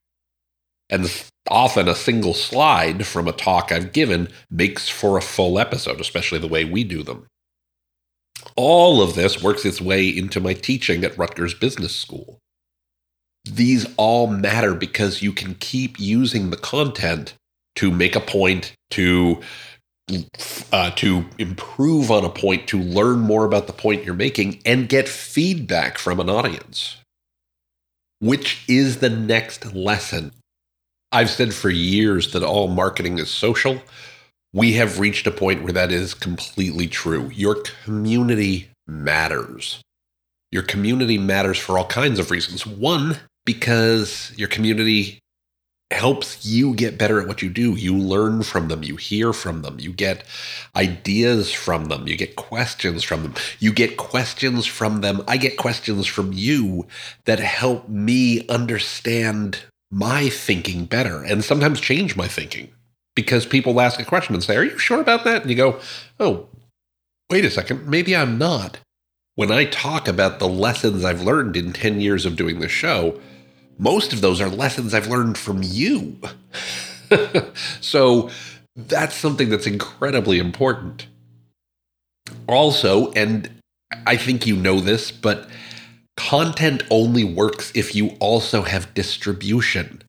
And 0.90 1.10
often 1.50 1.88
a 1.88 1.96
single 1.96 2.34
slide 2.34 3.06
from 3.06 3.28
a 3.28 3.32
talk 3.32 3.72
I've 3.72 3.94
given 3.94 4.30
makes 4.50 4.90
for 4.90 5.18
a 5.18 5.22
full 5.22 5.58
episode, 5.58 6.02
especially 6.02 6.40
the 6.40 6.48
way 6.48 6.66
we 6.66 6.84
do 6.84 7.04
them. 7.04 7.28
All 8.56 9.02
of 9.02 9.16
this 9.16 9.42
works 9.42 9.66
its 9.66 9.82
way 9.82 10.08
into 10.08 10.40
my 10.40 10.54
teaching 10.54 11.04
at 11.04 11.18
Rutgers 11.18 11.54
Business 11.54 11.96
School. 11.96 12.40
These 13.46 13.88
all 13.98 14.28
matter 14.28 14.76
because 14.76 15.22
you 15.22 15.32
can 15.32 15.56
keep 15.56 16.00
using 16.00 16.50
the 16.50 16.58
content 16.58 17.34
to 17.76 17.92
make 17.92 18.16
a 18.16 18.20
point, 18.20 18.74
to 18.92 19.40
uh, 20.72 20.92
to 20.92 21.26
improve 21.38 22.12
on 22.12 22.26
a 22.26 22.30
point, 22.30 22.68
to 22.68 22.80
learn 22.80 23.20
more 23.20 23.46
about 23.46 23.68
the 23.68 23.74
point 23.74 24.04
you're 24.04 24.14
making, 24.14 24.62
and 24.66 24.90
get 24.90 25.08
feedback 25.08 25.98
from 25.98 26.20
an 26.20 26.30
audience, 26.30 26.98
which 28.20 28.64
is 28.68 28.98
the 28.98 29.10
next 29.10 29.74
lesson. 29.74 30.32
I've 31.12 31.30
said 31.30 31.54
for 31.54 31.70
years 31.70 32.34
that 32.34 32.44
all 32.44 32.68
marketing 32.68 33.18
is 33.18 33.30
social. 33.30 33.82
We 34.54 34.74
have 34.74 35.00
reached 35.00 35.28
a 35.28 35.32
point 35.32 35.64
where 35.64 35.74
that 35.74 35.92
is 35.92 36.14
completely 36.14 36.88
true. 36.88 37.30
Your 37.34 37.56
community 37.56 38.70
matters. 38.88 39.82
Your 40.52 40.64
community 40.64 41.18
matters 41.18 41.60
for 41.60 41.78
all 41.78 41.86
kinds 41.86 42.20
of 42.20 42.32
reasons. 42.32 42.66
One, 42.66 43.18
because 43.46 44.32
your 44.36 44.48
community 44.48 45.20
helps 45.92 46.46
you 46.46 46.76
get 46.76 46.98
better 46.98 47.20
at 47.20 47.28
what 47.28 47.42
you 47.42 47.50
do. 47.50 47.72
You 47.72 47.98
learn 47.98 48.44
from 48.44 48.68
them, 48.68 48.84
you 48.84 48.96
hear 48.96 49.34
from 49.34 49.64
them, 49.64 49.80
you 49.80 49.92
get 49.92 50.24
ideas 50.76 51.52
from 51.52 51.86
them, 51.86 52.08
you 52.08 52.16
get 52.16 52.36
questions 52.36 53.04
from 53.04 53.24
them. 53.24 53.34
You 53.60 53.74
get 53.74 53.98
questions 53.98 54.66
from 54.66 55.02
them. 55.02 55.24
I 55.28 55.38
get 55.38 55.58
questions 55.58 56.06
from 56.06 56.32
you 56.34 56.88
that 57.26 57.40
help 57.40 57.90
me 57.90 58.48
understand 58.48 59.64
my 59.92 60.30
thinking 60.30 60.86
better 60.86 61.24
and 61.24 61.44
sometimes 61.44 61.82
change 61.82 62.16
my 62.16 62.28
thinking 62.28 62.70
because 63.16 63.46
people 63.46 63.82
ask 63.82 64.00
a 64.00 64.06
question 64.06 64.36
and 64.36 64.44
say, 64.44 64.56
Are 64.56 64.64
you 64.64 64.78
sure 64.78 65.02
about 65.02 65.24
that? 65.24 65.42
And 65.42 65.50
you 65.50 65.58
go, 65.58 65.80
Oh, 66.20 66.48
wait 67.32 67.46
a 67.46 67.50
second, 67.50 67.88
maybe 67.88 68.16
I'm 68.16 68.38
not. 68.38 68.78
When 69.36 69.52
I 69.52 69.66
talk 69.66 70.08
about 70.08 70.40
the 70.40 70.48
lessons 70.48 71.04
I've 71.04 71.24
learned 71.24 71.58
in 71.58 71.74
10 71.74 72.02
years 72.02 72.26
of 72.26 72.36
doing 72.36 72.60
the 72.60 72.68
show, 72.68 73.20
most 73.80 74.14
of 74.14 74.22
those 74.22 74.42
are 74.42 74.50
lessons 74.50 74.94
I've 74.94 75.08
learned 75.08 75.38
from 75.38 75.62
you. 75.64 76.20
so 77.82 78.30
that's 78.76 79.16
something 79.16 79.50
that's 79.50 79.66
incredibly 79.66 80.38
important. 80.38 81.08
Also, 82.48 83.12
and 83.14 83.50
I 84.06 84.18
think 84.18 84.46
you 84.46 84.56
know 84.56 84.80
this, 84.80 85.12
but 85.12 85.50
content 86.18 86.84
only 86.92 87.24
works 87.24 87.72
if 87.74 87.96
you 87.96 88.10
also 88.20 88.62
have 88.64 88.94
distribution 88.94 90.04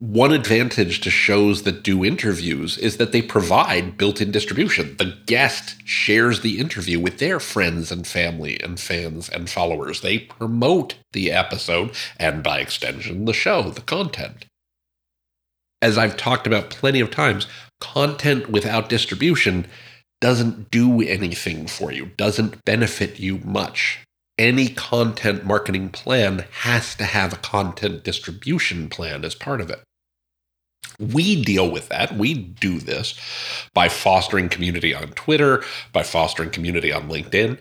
one 0.00 0.32
advantage 0.32 1.00
to 1.02 1.10
shows 1.10 1.62
that 1.64 1.82
do 1.82 2.02
interviews 2.02 2.78
is 2.78 2.96
that 2.96 3.12
they 3.12 3.20
provide 3.20 3.98
built 3.98 4.22
in 4.22 4.30
distribution. 4.30 4.96
The 4.96 5.18
guest 5.26 5.76
shares 5.84 6.40
the 6.40 6.58
interview 6.58 6.98
with 6.98 7.18
their 7.18 7.38
friends 7.38 7.92
and 7.92 8.06
family 8.06 8.58
and 8.60 8.80
fans 8.80 9.28
and 9.28 9.48
followers. 9.50 10.00
They 10.00 10.20
promote 10.20 10.94
the 11.12 11.30
episode 11.30 11.94
and, 12.18 12.42
by 12.42 12.60
extension, 12.60 13.26
the 13.26 13.34
show, 13.34 13.70
the 13.70 13.82
content. 13.82 14.46
As 15.82 15.98
I've 15.98 16.16
talked 16.16 16.46
about 16.46 16.70
plenty 16.70 17.00
of 17.00 17.10
times, 17.10 17.46
content 17.78 18.48
without 18.48 18.88
distribution 18.88 19.66
doesn't 20.22 20.70
do 20.70 21.02
anything 21.02 21.66
for 21.66 21.92
you, 21.92 22.06
doesn't 22.16 22.64
benefit 22.64 23.20
you 23.20 23.38
much 23.44 23.98
any 24.40 24.68
content 24.68 25.44
marketing 25.44 25.90
plan 25.90 26.46
has 26.50 26.94
to 26.94 27.04
have 27.04 27.30
a 27.30 27.36
content 27.36 28.02
distribution 28.02 28.88
plan 28.88 29.22
as 29.22 29.34
part 29.34 29.60
of 29.60 29.68
it. 29.68 29.82
We 31.00 31.42
deal 31.42 31.70
with 31.70 31.88
that. 31.88 32.16
We 32.16 32.34
do 32.34 32.78
this 32.78 33.14
by 33.74 33.88
fostering 33.88 34.48
community 34.48 34.94
on 34.94 35.08
Twitter, 35.08 35.64
by 35.92 36.02
fostering 36.02 36.50
community 36.50 36.92
on 36.92 37.08
LinkedIn. 37.08 37.58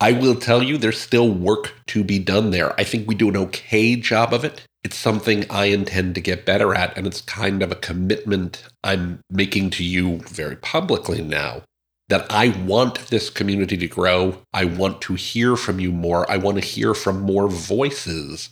I 0.00 0.12
will 0.12 0.36
tell 0.36 0.62
you, 0.62 0.78
there's 0.78 1.00
still 1.00 1.28
work 1.28 1.74
to 1.88 2.04
be 2.04 2.18
done 2.20 2.50
there. 2.50 2.78
I 2.78 2.84
think 2.84 3.08
we 3.08 3.16
do 3.16 3.28
an 3.28 3.36
okay 3.36 3.96
job 3.96 4.32
of 4.32 4.44
it. 4.44 4.62
It's 4.84 4.96
something 4.96 5.44
I 5.50 5.66
intend 5.66 6.14
to 6.14 6.20
get 6.20 6.46
better 6.46 6.74
at, 6.74 6.96
and 6.96 7.06
it's 7.06 7.20
kind 7.20 7.62
of 7.62 7.72
a 7.72 7.76
commitment 7.76 8.64
I'm 8.84 9.20
making 9.28 9.70
to 9.70 9.84
you 9.84 10.18
very 10.18 10.54
publicly 10.54 11.20
now 11.20 11.62
that 12.08 12.26
I 12.30 12.50
want 12.64 13.08
this 13.08 13.28
community 13.28 13.76
to 13.76 13.86
grow. 13.86 14.38
I 14.52 14.64
want 14.64 15.00
to 15.02 15.14
hear 15.14 15.56
from 15.56 15.80
you 15.80 15.90
more. 15.90 16.30
I 16.30 16.36
want 16.36 16.58
to 16.58 16.64
hear 16.64 16.94
from 16.94 17.20
more 17.20 17.48
voices 17.48 18.50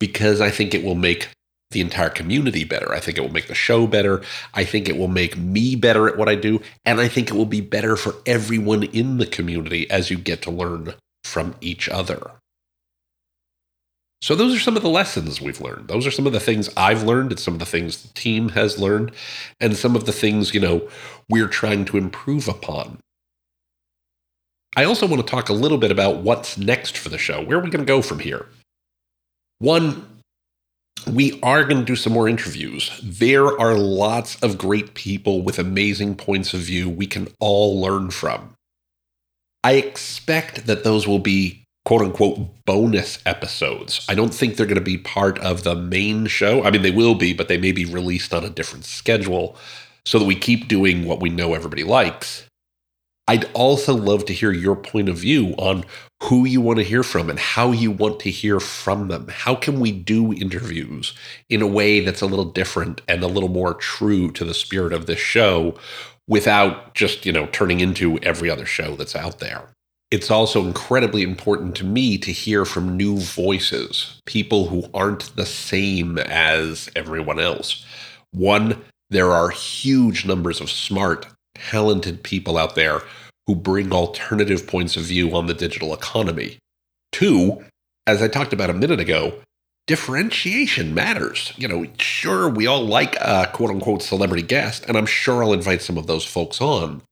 because 0.00 0.40
I 0.40 0.50
think 0.50 0.74
it 0.74 0.84
will 0.84 0.94
make 0.94 1.28
the 1.70 1.80
entire 1.80 2.10
community 2.10 2.64
better. 2.64 2.92
I 2.92 3.00
think 3.00 3.18
it 3.18 3.20
will 3.20 3.32
make 3.32 3.48
the 3.48 3.54
show 3.54 3.86
better. 3.86 4.22
I 4.54 4.64
think 4.64 4.88
it 4.88 4.96
will 4.96 5.08
make 5.08 5.36
me 5.36 5.76
better 5.76 6.08
at 6.08 6.16
what 6.16 6.28
I 6.28 6.34
do. 6.34 6.62
And 6.84 7.00
I 7.00 7.08
think 7.08 7.28
it 7.28 7.34
will 7.34 7.46
be 7.46 7.60
better 7.60 7.96
for 7.96 8.14
everyone 8.24 8.84
in 8.84 9.18
the 9.18 9.26
community 9.26 9.90
as 9.90 10.10
you 10.10 10.16
get 10.16 10.42
to 10.42 10.50
learn 10.50 10.94
from 11.24 11.54
each 11.60 11.88
other. 11.88 12.30
So, 14.20 14.34
those 14.34 14.56
are 14.56 14.58
some 14.58 14.76
of 14.76 14.82
the 14.82 14.88
lessons 14.88 15.40
we've 15.40 15.60
learned. 15.60 15.86
Those 15.86 16.04
are 16.04 16.10
some 16.10 16.26
of 16.26 16.32
the 16.32 16.40
things 16.40 16.68
I've 16.76 17.04
learned, 17.04 17.30
and 17.30 17.38
some 17.38 17.54
of 17.54 17.60
the 17.60 17.66
things 17.66 18.02
the 18.02 18.12
team 18.14 18.48
has 18.50 18.76
learned, 18.76 19.12
and 19.60 19.76
some 19.76 19.94
of 19.94 20.06
the 20.06 20.12
things, 20.12 20.52
you 20.52 20.58
know, 20.58 20.88
we're 21.28 21.46
trying 21.46 21.84
to 21.84 21.96
improve 21.96 22.48
upon. 22.48 22.98
I 24.76 24.84
also 24.84 25.06
want 25.06 25.24
to 25.24 25.30
talk 25.30 25.48
a 25.48 25.52
little 25.54 25.78
bit 25.78 25.92
about 25.92 26.18
what's 26.18 26.58
next 26.58 26.98
for 26.98 27.10
the 27.10 27.18
show. 27.18 27.44
Where 27.44 27.58
are 27.58 27.62
we 27.62 27.70
going 27.70 27.84
to 27.84 27.88
go 27.88 28.02
from 28.02 28.18
here? 28.18 28.46
One, 29.60 30.17
we 31.06 31.38
are 31.42 31.64
going 31.64 31.78
to 31.78 31.84
do 31.84 31.96
some 31.96 32.12
more 32.12 32.28
interviews. 32.28 33.00
There 33.02 33.46
are 33.60 33.74
lots 33.74 34.40
of 34.42 34.58
great 34.58 34.94
people 34.94 35.42
with 35.42 35.58
amazing 35.58 36.16
points 36.16 36.54
of 36.54 36.60
view 36.60 36.88
we 36.88 37.06
can 37.06 37.28
all 37.40 37.80
learn 37.80 38.10
from. 38.10 38.54
I 39.64 39.72
expect 39.72 40.66
that 40.66 40.84
those 40.84 41.06
will 41.06 41.18
be 41.18 41.64
quote 41.84 42.02
unquote 42.02 42.64
bonus 42.64 43.18
episodes. 43.26 44.04
I 44.08 44.14
don't 44.14 44.34
think 44.34 44.56
they're 44.56 44.66
going 44.66 44.76
to 44.76 44.80
be 44.80 44.98
part 44.98 45.38
of 45.38 45.64
the 45.64 45.74
main 45.74 46.26
show. 46.26 46.62
I 46.62 46.70
mean, 46.70 46.82
they 46.82 46.90
will 46.90 47.14
be, 47.14 47.32
but 47.32 47.48
they 47.48 47.58
may 47.58 47.72
be 47.72 47.84
released 47.84 48.34
on 48.34 48.44
a 48.44 48.50
different 48.50 48.84
schedule 48.84 49.56
so 50.04 50.18
that 50.18 50.24
we 50.24 50.36
keep 50.36 50.68
doing 50.68 51.06
what 51.06 51.20
we 51.20 51.30
know 51.30 51.54
everybody 51.54 51.84
likes. 51.84 52.47
I'd 53.28 53.44
also 53.52 53.94
love 53.94 54.24
to 54.24 54.32
hear 54.32 54.52
your 54.52 54.74
point 54.74 55.10
of 55.10 55.18
view 55.18 55.54
on 55.58 55.84
who 56.22 56.46
you 56.46 56.62
want 56.62 56.78
to 56.78 56.84
hear 56.84 57.02
from 57.02 57.28
and 57.28 57.38
how 57.38 57.72
you 57.72 57.90
want 57.90 58.20
to 58.20 58.30
hear 58.30 58.58
from 58.58 59.08
them. 59.08 59.28
How 59.28 59.54
can 59.54 59.80
we 59.80 59.92
do 59.92 60.32
interviews 60.32 61.12
in 61.50 61.60
a 61.60 61.66
way 61.66 62.00
that's 62.00 62.22
a 62.22 62.26
little 62.26 62.46
different 62.46 63.02
and 63.06 63.22
a 63.22 63.28
little 63.28 63.50
more 63.50 63.74
true 63.74 64.32
to 64.32 64.46
the 64.46 64.54
spirit 64.54 64.94
of 64.94 65.04
this 65.04 65.20
show 65.20 65.74
without 66.26 66.94
just, 66.94 67.26
you 67.26 67.32
know, 67.32 67.46
turning 67.52 67.80
into 67.80 68.18
every 68.20 68.48
other 68.48 68.66
show 68.66 68.96
that's 68.96 69.14
out 69.14 69.40
there? 69.40 69.68
It's 70.10 70.30
also 70.30 70.64
incredibly 70.64 71.22
important 71.22 71.76
to 71.76 71.84
me 71.84 72.16
to 72.16 72.32
hear 72.32 72.64
from 72.64 72.96
new 72.96 73.18
voices, 73.18 74.22
people 74.24 74.68
who 74.68 74.88
aren't 74.94 75.36
the 75.36 75.44
same 75.44 76.16
as 76.16 76.88
everyone 76.96 77.38
else. 77.38 77.84
One, 78.30 78.82
there 79.10 79.32
are 79.32 79.50
huge 79.50 80.24
numbers 80.24 80.62
of 80.62 80.70
smart, 80.70 81.26
talented 81.70 82.22
people 82.22 82.56
out 82.56 82.74
there 82.74 83.02
who 83.46 83.54
bring 83.54 83.92
alternative 83.92 84.66
points 84.66 84.96
of 84.96 85.04
view 85.04 85.34
on 85.34 85.46
the 85.46 85.54
digital 85.54 85.94
economy. 85.94 86.58
Two, 87.12 87.64
as 88.06 88.22
I 88.22 88.28
talked 88.28 88.52
about 88.52 88.70
a 88.70 88.74
minute 88.74 89.00
ago, 89.00 89.40
differentiation 89.86 90.94
matters. 90.94 91.52
You 91.56 91.66
know, 91.66 91.86
sure, 91.98 92.48
we 92.48 92.66
all 92.66 92.84
like 92.84 93.16
a 93.20 93.50
quote 93.52 93.70
unquote 93.70 94.02
celebrity 94.02 94.42
guest, 94.42 94.84
and 94.86 94.96
I'm 94.96 95.06
sure 95.06 95.42
I'll 95.42 95.52
invite 95.52 95.82
some 95.82 95.98
of 95.98 96.06
those 96.06 96.24
folks 96.24 96.60
on. 96.60 97.02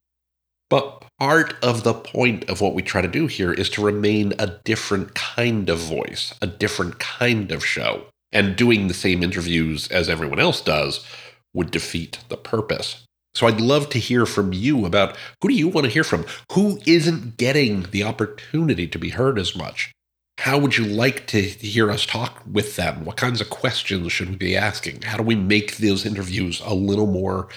But 0.68 1.04
part 1.18 1.54
of 1.62 1.84
the 1.84 1.94
point 1.94 2.48
of 2.50 2.60
what 2.60 2.74
we 2.74 2.82
try 2.82 3.00
to 3.00 3.08
do 3.08 3.26
here 3.26 3.52
is 3.52 3.70
to 3.70 3.84
remain 3.84 4.34
a 4.38 4.58
different 4.64 5.14
kind 5.14 5.70
of 5.70 5.78
voice, 5.78 6.34
a 6.42 6.46
different 6.46 6.98
kind 6.98 7.50
of 7.52 7.64
show. 7.64 8.06
And 8.32 8.56
doing 8.56 8.88
the 8.88 8.94
same 8.94 9.22
interviews 9.22 9.88
as 9.88 10.08
everyone 10.08 10.40
else 10.40 10.60
does 10.60 11.06
would 11.54 11.70
defeat 11.70 12.18
the 12.28 12.36
purpose. 12.36 13.04
So 13.36 13.46
I'd 13.46 13.60
love 13.60 13.90
to 13.90 13.98
hear 13.98 14.24
from 14.24 14.54
you 14.54 14.86
about 14.86 15.14
who 15.42 15.48
do 15.48 15.54
you 15.54 15.68
want 15.68 15.84
to 15.84 15.90
hear 15.90 16.04
from? 16.04 16.24
Who 16.52 16.80
isn't 16.86 17.36
getting 17.36 17.82
the 17.90 18.02
opportunity 18.02 18.88
to 18.88 18.98
be 18.98 19.10
heard 19.10 19.38
as 19.38 19.54
much? 19.54 19.92
How 20.38 20.56
would 20.56 20.78
you 20.78 20.86
like 20.86 21.26
to 21.26 21.42
hear 21.42 21.90
us 21.90 22.06
talk 22.06 22.42
with 22.50 22.76
them? 22.76 23.04
What 23.04 23.18
kinds 23.18 23.42
of 23.42 23.50
questions 23.50 24.10
should 24.10 24.30
we 24.30 24.36
be 24.36 24.56
asking? 24.56 25.02
How 25.02 25.18
do 25.18 25.22
we 25.22 25.34
make 25.34 25.76
those 25.76 26.06
interviews 26.06 26.62
a 26.64 26.72
little 26.72 27.06
more 27.06 27.48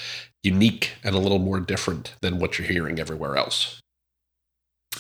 unique 0.44 0.92
and 1.02 1.16
a 1.16 1.20
little 1.20 1.40
more 1.40 1.62
different 1.62 2.14
than 2.20 2.40
what 2.40 2.60
you're 2.60 2.68
hearing 2.68 3.00
everywhere 3.00 3.38
else? 3.38 3.80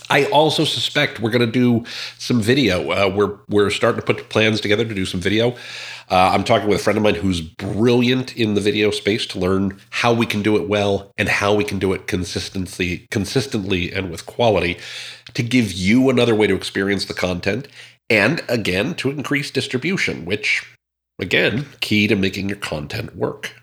I 0.09 0.25
also 0.25 0.63
suspect 0.63 1.19
we're 1.19 1.29
going 1.29 1.45
to 1.45 1.51
do 1.51 1.83
some 2.17 2.41
video. 2.41 2.91
Uh, 2.91 3.11
we're 3.13 3.37
we're 3.49 3.69
starting 3.69 3.99
to 3.99 4.05
put 4.05 4.29
plans 4.29 4.61
together 4.61 4.85
to 4.85 4.95
do 4.95 5.05
some 5.05 5.19
video. 5.19 5.55
Uh, 6.09 6.31
I'm 6.33 6.43
talking 6.43 6.67
with 6.67 6.79
a 6.79 6.83
friend 6.83 6.97
of 6.97 7.03
mine 7.03 7.15
who's 7.15 7.39
brilliant 7.39 8.35
in 8.35 8.55
the 8.55 8.61
video 8.61 8.89
space 8.89 9.27
to 9.27 9.39
learn 9.39 9.79
how 9.91 10.11
we 10.11 10.25
can 10.25 10.41
do 10.41 10.57
it 10.57 10.67
well 10.67 11.11
and 11.19 11.29
how 11.29 11.53
we 11.53 11.63
can 11.63 11.77
do 11.77 11.93
it 11.93 12.07
consistently, 12.07 13.05
consistently 13.11 13.93
and 13.93 14.09
with 14.09 14.25
quality, 14.25 14.77
to 15.35 15.43
give 15.43 15.71
you 15.71 16.09
another 16.09 16.33
way 16.33 16.47
to 16.47 16.55
experience 16.55 17.05
the 17.05 17.13
content, 17.13 17.67
and 18.09 18.41
again 18.49 18.95
to 18.95 19.11
increase 19.11 19.51
distribution, 19.51 20.25
which 20.25 20.65
again 21.19 21.67
key 21.79 22.07
to 22.07 22.15
making 22.15 22.49
your 22.49 22.57
content 22.57 23.15
work. 23.15 23.53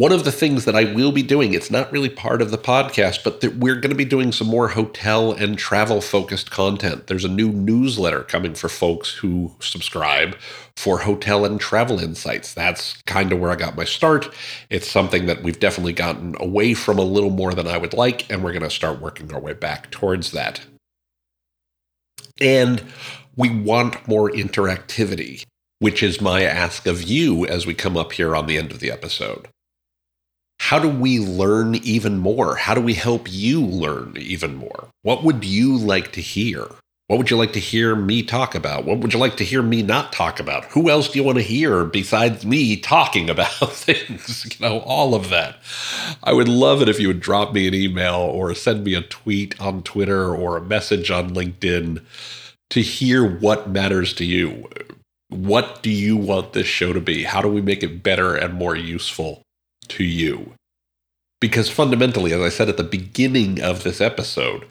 One 0.00 0.12
of 0.12 0.24
the 0.24 0.32
things 0.32 0.64
that 0.64 0.74
I 0.74 0.84
will 0.84 1.12
be 1.12 1.22
doing, 1.22 1.52
it's 1.52 1.70
not 1.70 1.92
really 1.92 2.08
part 2.08 2.40
of 2.40 2.50
the 2.50 2.56
podcast, 2.56 3.22
but 3.22 3.42
that 3.42 3.56
we're 3.56 3.74
going 3.74 3.90
to 3.90 3.94
be 3.94 4.06
doing 4.06 4.32
some 4.32 4.46
more 4.46 4.68
hotel 4.68 5.32
and 5.32 5.58
travel 5.58 6.00
focused 6.00 6.50
content. 6.50 7.06
There's 7.06 7.26
a 7.26 7.28
new 7.28 7.50
newsletter 7.50 8.22
coming 8.22 8.54
for 8.54 8.70
folks 8.70 9.12
who 9.12 9.54
subscribe 9.60 10.38
for 10.74 11.00
hotel 11.00 11.44
and 11.44 11.60
travel 11.60 12.00
insights. 12.00 12.54
That's 12.54 12.94
kind 13.02 13.30
of 13.30 13.40
where 13.40 13.50
I 13.50 13.56
got 13.56 13.76
my 13.76 13.84
start. 13.84 14.34
It's 14.70 14.90
something 14.90 15.26
that 15.26 15.42
we've 15.42 15.60
definitely 15.60 15.92
gotten 15.92 16.34
away 16.40 16.72
from 16.72 16.98
a 16.98 17.02
little 17.02 17.28
more 17.28 17.52
than 17.52 17.66
I 17.66 17.76
would 17.76 17.92
like, 17.92 18.32
and 18.32 18.42
we're 18.42 18.52
going 18.52 18.62
to 18.62 18.70
start 18.70 19.02
working 19.02 19.30
our 19.34 19.40
way 19.40 19.52
back 19.52 19.90
towards 19.90 20.30
that. 20.30 20.62
And 22.40 22.82
we 23.36 23.50
want 23.50 24.08
more 24.08 24.30
interactivity, 24.30 25.44
which 25.78 26.02
is 26.02 26.22
my 26.22 26.44
ask 26.44 26.86
of 26.86 27.02
you 27.02 27.44
as 27.44 27.66
we 27.66 27.74
come 27.74 27.98
up 27.98 28.12
here 28.12 28.34
on 28.34 28.46
the 28.46 28.56
end 28.56 28.70
of 28.70 28.80
the 28.80 28.90
episode 28.90 29.46
how 30.60 30.78
do 30.78 30.88
we 30.88 31.18
learn 31.18 31.74
even 31.76 32.18
more? 32.18 32.54
How 32.54 32.74
do 32.74 32.82
we 32.82 32.92
help 32.92 33.26
you 33.28 33.64
learn 33.64 34.14
even 34.18 34.54
more? 34.54 34.88
What 35.02 35.24
would 35.24 35.42
you 35.42 35.76
like 35.76 36.12
to 36.12 36.20
hear? 36.20 36.68
What 37.06 37.16
would 37.16 37.30
you 37.30 37.38
like 37.38 37.54
to 37.54 37.58
hear 37.58 37.96
me 37.96 38.22
talk 38.22 38.54
about? 38.54 38.84
What 38.84 38.98
would 38.98 39.14
you 39.14 39.18
like 39.18 39.38
to 39.38 39.44
hear 39.44 39.62
me 39.62 39.82
not 39.82 40.12
talk 40.12 40.38
about? 40.38 40.66
Who 40.66 40.90
else 40.90 41.08
do 41.08 41.18
you 41.18 41.24
want 41.24 41.38
to 41.38 41.42
hear 41.42 41.84
besides 41.84 42.44
me 42.44 42.76
talking 42.76 43.30
about 43.30 43.50
things? 43.72 44.44
You 44.44 44.68
know, 44.68 44.80
all 44.80 45.14
of 45.14 45.30
that. 45.30 45.56
I 46.22 46.34
would 46.34 46.46
love 46.46 46.82
it 46.82 46.90
if 46.90 47.00
you 47.00 47.08
would 47.08 47.20
drop 47.20 47.54
me 47.54 47.66
an 47.66 47.74
email 47.74 48.16
or 48.16 48.54
send 48.54 48.84
me 48.84 48.94
a 48.94 49.00
tweet 49.00 49.58
on 49.60 49.82
Twitter 49.82 50.32
or 50.32 50.58
a 50.58 50.62
message 50.62 51.10
on 51.10 51.30
LinkedIn 51.30 52.04
to 52.68 52.82
hear 52.82 53.26
what 53.26 53.70
matters 53.70 54.12
to 54.12 54.26
you. 54.26 54.68
What 55.30 55.82
do 55.82 55.90
you 55.90 56.18
want 56.18 56.52
this 56.52 56.66
show 56.66 56.92
to 56.92 57.00
be? 57.00 57.24
How 57.24 57.40
do 57.40 57.48
we 57.48 57.62
make 57.62 57.82
it 57.82 58.02
better 58.02 58.36
and 58.36 58.54
more 58.54 58.76
useful 58.76 59.42
to 59.90 60.04
you? 60.04 60.54
Because 61.40 61.70
fundamentally, 61.70 62.32
as 62.32 62.40
I 62.40 62.48
said 62.48 62.68
at 62.68 62.76
the 62.76 62.84
beginning 62.84 63.62
of 63.62 63.82
this 63.82 64.00
episode, 64.00 64.66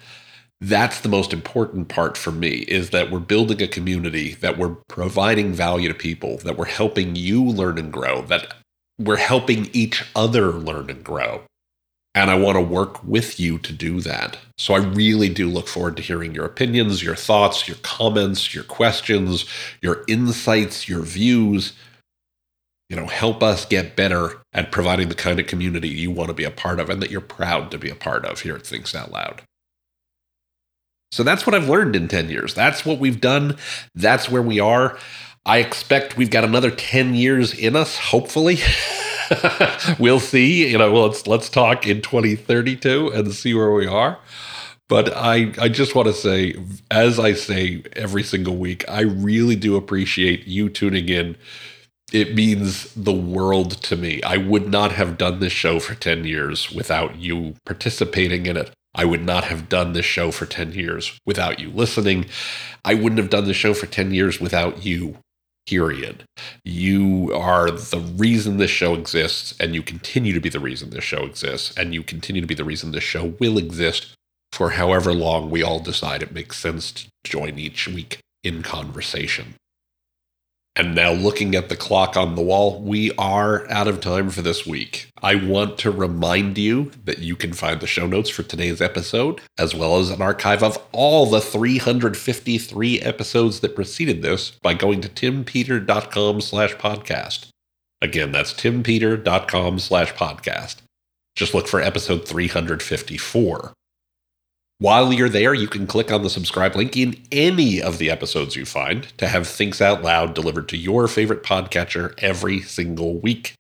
that's 0.62 1.00
the 1.00 1.10
most 1.10 1.32
important 1.32 1.88
part 1.88 2.18
for 2.18 2.32
me 2.32 2.50
is 2.68 2.90
that 2.90 3.10
we're 3.10 3.20
building 3.20 3.62
a 3.62 3.68
community 3.68 4.34
that 4.36 4.58
we're 4.58 4.76
providing 4.88 5.54
value 5.54 5.88
to 5.88 5.94
people 5.94 6.38
that 6.40 6.58
we're 6.58 6.66
helping 6.66 7.16
you 7.16 7.44
learn 7.44 7.78
and 7.78 7.94
grow 7.94 8.22
that 8.24 8.54
we're 8.98 9.16
helping 9.16 9.70
each 9.72 10.04
other 10.16 10.52
learn 10.52 10.90
and 10.90 11.04
grow. 11.04 11.44
And 12.14 12.30
i 12.30 12.36
want 12.36 12.58
to 12.58 12.62
work 12.62 13.02
with 13.04 13.40
you 13.40 13.58
to 13.60 13.72
do 13.72 14.02
that. 14.02 14.38
So 14.58 14.74
i 14.74 14.80
really 14.80 15.30
do 15.30 15.48
look 15.48 15.70
forward 15.70 15.96
to 15.98 16.04
hearing 16.04 16.36
your 16.36 16.46
opinions 16.46 17.02
your 17.02 17.16
thoughts 17.16 17.68
your 17.68 17.78
comments 17.78 18.54
your 18.54 18.66
questions 18.66 19.46
your 19.82 20.04
insights 20.10 20.90
your 20.90 21.02
views 21.02 21.74
you 22.90 22.96
know 22.96 23.08
help 23.08 23.44
us 23.44 23.66
get 23.66 23.96
better 23.96 24.42
at 24.54 24.72
providing 24.72 25.10
the 25.10 25.16
kind 25.16 25.40
of 25.40 25.48
community 25.48 25.88
you 25.88 26.12
want 26.12 26.30
to 26.30 26.34
be 26.34 26.44
a 26.44 26.52
part 26.52 26.80
of 26.80 26.90
and 26.90 27.02
that 27.02 27.12
you're 27.12 27.22
proud 27.22 27.72
to 27.72 27.78
be 27.78 27.90
a 27.90 27.96
part 27.96 28.26
of 28.26 28.42
here 28.42 28.56
at 28.56 28.66
Thinks 28.66 28.96
Out 28.96 29.12
Loud 29.12 29.44
so 31.12 31.24
that's 31.24 31.46
what 31.46 31.56
I've 31.56 31.68
learned 31.68 31.96
in 31.96 32.08
10 32.08 32.30
years. 32.30 32.54
That's 32.54 32.86
what 32.86 33.00
we've 33.00 33.20
done. 33.20 33.58
That's 33.96 34.30
where 34.30 34.42
we 34.42 34.60
are. 34.60 34.98
I 35.46 35.58
expect 35.58 36.18
we've 36.18 36.30
got 36.30 36.44
another 36.44 36.70
10 36.70 37.16
years 37.16 37.54
in 37.54 37.76
us, 37.76 37.98
hopefully. 37.98 38.60
we'll 40.00 40.20
see. 40.20 40.70
You 40.70 40.78
know, 40.78 40.94
let's 40.94 41.26
let's 41.26 41.50
talk 41.50 41.88
in 41.88 42.02
2032 42.02 43.12
and 43.14 43.34
see 43.34 43.54
where 43.54 43.72
we 43.72 43.88
are. 43.88 44.20
But 44.88 45.16
I, 45.16 45.54
I 45.60 45.70
just 45.70 45.94
want 45.94 46.08
to 46.08 46.14
say, 46.14 46.56
as 46.90 47.20
I 47.20 47.34
say 47.34 47.84
every 47.94 48.24
single 48.24 48.58
week, 48.58 48.84
I 48.90 49.02
really 49.02 49.56
do 49.56 49.76
appreciate 49.76 50.48
you 50.48 50.68
tuning 50.68 51.10
in. 51.10 51.38
It 52.12 52.34
means 52.34 52.94
the 52.96 53.14
world 53.14 53.72
to 53.84 53.96
me. 53.96 54.22
I 54.24 54.38
would 54.38 54.68
not 54.68 54.94
have 54.94 55.18
done 55.18 55.40
this 55.40 55.54
show 55.54 55.80
for 55.80 55.94
10 55.96 56.26
years 56.26 56.72
without 56.72 57.18
you 57.18 57.56
participating 57.66 58.46
in 58.46 58.58
it. 58.58 58.72
I 58.96 59.06
would 59.06 59.24
not 59.24 59.44
have 59.44 59.70
done 59.70 59.94
this 59.94 60.06
show 60.06 60.32
for 60.32 60.46
10 60.48 60.74
years 60.74 61.18
without 61.26 61.60
you 61.60 61.70
listening. 61.70 62.26
I 62.84 62.96
wouldn't 62.96 63.20
have 63.20 63.30
done 63.30 63.46
this 63.46 63.58
show 63.58 63.74
for 63.76 63.86
10 63.86 64.14
years 64.14 64.42
without 64.42 64.84
you, 64.84 65.18
period. 65.68 66.24
You 66.64 67.32
are 67.36 67.70
the 67.70 68.00
reason 68.00 68.58
this 68.58 68.72
show 68.72 68.96
exists, 68.96 69.56
and 69.60 69.76
you 69.76 69.84
continue 69.84 70.34
to 70.34 70.42
be 70.42 70.50
the 70.50 70.60
reason 70.60 70.90
this 70.90 71.04
show 71.04 71.24
exists, 71.24 71.78
and 71.78 71.94
you 71.94 72.02
continue 72.02 72.42
to 72.42 72.48
be 72.48 72.56
the 72.56 72.64
reason 72.64 72.92
this 72.92 73.04
show 73.04 73.36
will 73.40 73.60
exist 73.60 74.16
for 74.52 74.72
however 74.72 75.14
long 75.14 75.52
we 75.52 75.62
all 75.62 75.80
decide 75.80 76.24
it 76.24 76.34
makes 76.34 76.58
sense 76.58 76.92
to 76.92 77.08
join 77.24 77.60
each 77.60 77.88
week 77.88 78.20
in 78.44 78.64
conversation. 78.64 79.54
And 80.76 80.96
now, 80.96 81.12
looking 81.12 81.56
at 81.56 81.68
the 81.68 81.76
clock 81.76 82.16
on 82.16 82.36
the 82.36 82.42
wall, 82.42 82.82
we 82.82 83.12
are 83.18 83.70
out 83.70 83.88
of 83.88 84.00
time 84.00 84.30
for 84.30 84.42
this 84.42 84.66
week. 84.66 85.10
I 85.22 85.36
want 85.36 85.78
to 85.80 85.92
remind 85.92 86.58
you 86.58 86.92
that 87.04 87.20
you 87.20 87.36
can 87.36 87.52
find 87.52 87.82
the 87.82 87.88
show 87.88 88.08
notes 88.08 88.30
for 88.30 88.44
today's 88.44 88.82
episode, 88.82 89.42
as 89.58 89.76
well 89.76 89.98
as 89.98 90.10
an 90.10 90.22
archive 90.22 90.64
of 90.64 90.82
all 90.94 91.26
the 91.26 91.42
353 91.42 93.02
episodes 93.02 93.60
that 93.60 93.76
preceded 93.76 94.22
this 94.22 94.52
by 94.62 94.74
going 94.74 95.02
to 95.02 95.10
timpeter.com 95.10 96.40
slash 96.40 96.76
podcast. 96.76 97.48
Again, 98.02 98.32
that's 98.32 98.54
timpeter.com 98.54 99.80
slash 99.80 100.14
podcast. 100.14 100.78
Just 101.36 101.54
look 101.54 101.68
for 101.68 101.82
episode 101.82 102.26
354. 102.28 103.74
While 104.82 105.12
you're 105.12 105.28
there, 105.28 105.54
you 105.54 105.68
can 105.68 105.88
click 105.88 106.10
on 106.10 106.24
the 106.24 106.30
subscribe 106.30 106.74
link 106.74 106.96
in 106.96 107.22
any 107.34 107.82
of 107.82 107.98
the 107.98 108.10
episodes 108.10 108.56
you 108.56 108.64
find 108.64 109.04
to 109.18 109.28
have 109.28 109.46
Thinks 109.46 109.82
Out 109.82 110.04
Loud 110.04 110.34
delivered 110.34 110.70
to 110.70 110.78
your 110.78 111.10
favorite 111.10 111.44
podcatcher 111.44 112.14
every 112.20 112.62
single 112.62 113.18
week. 113.20 113.56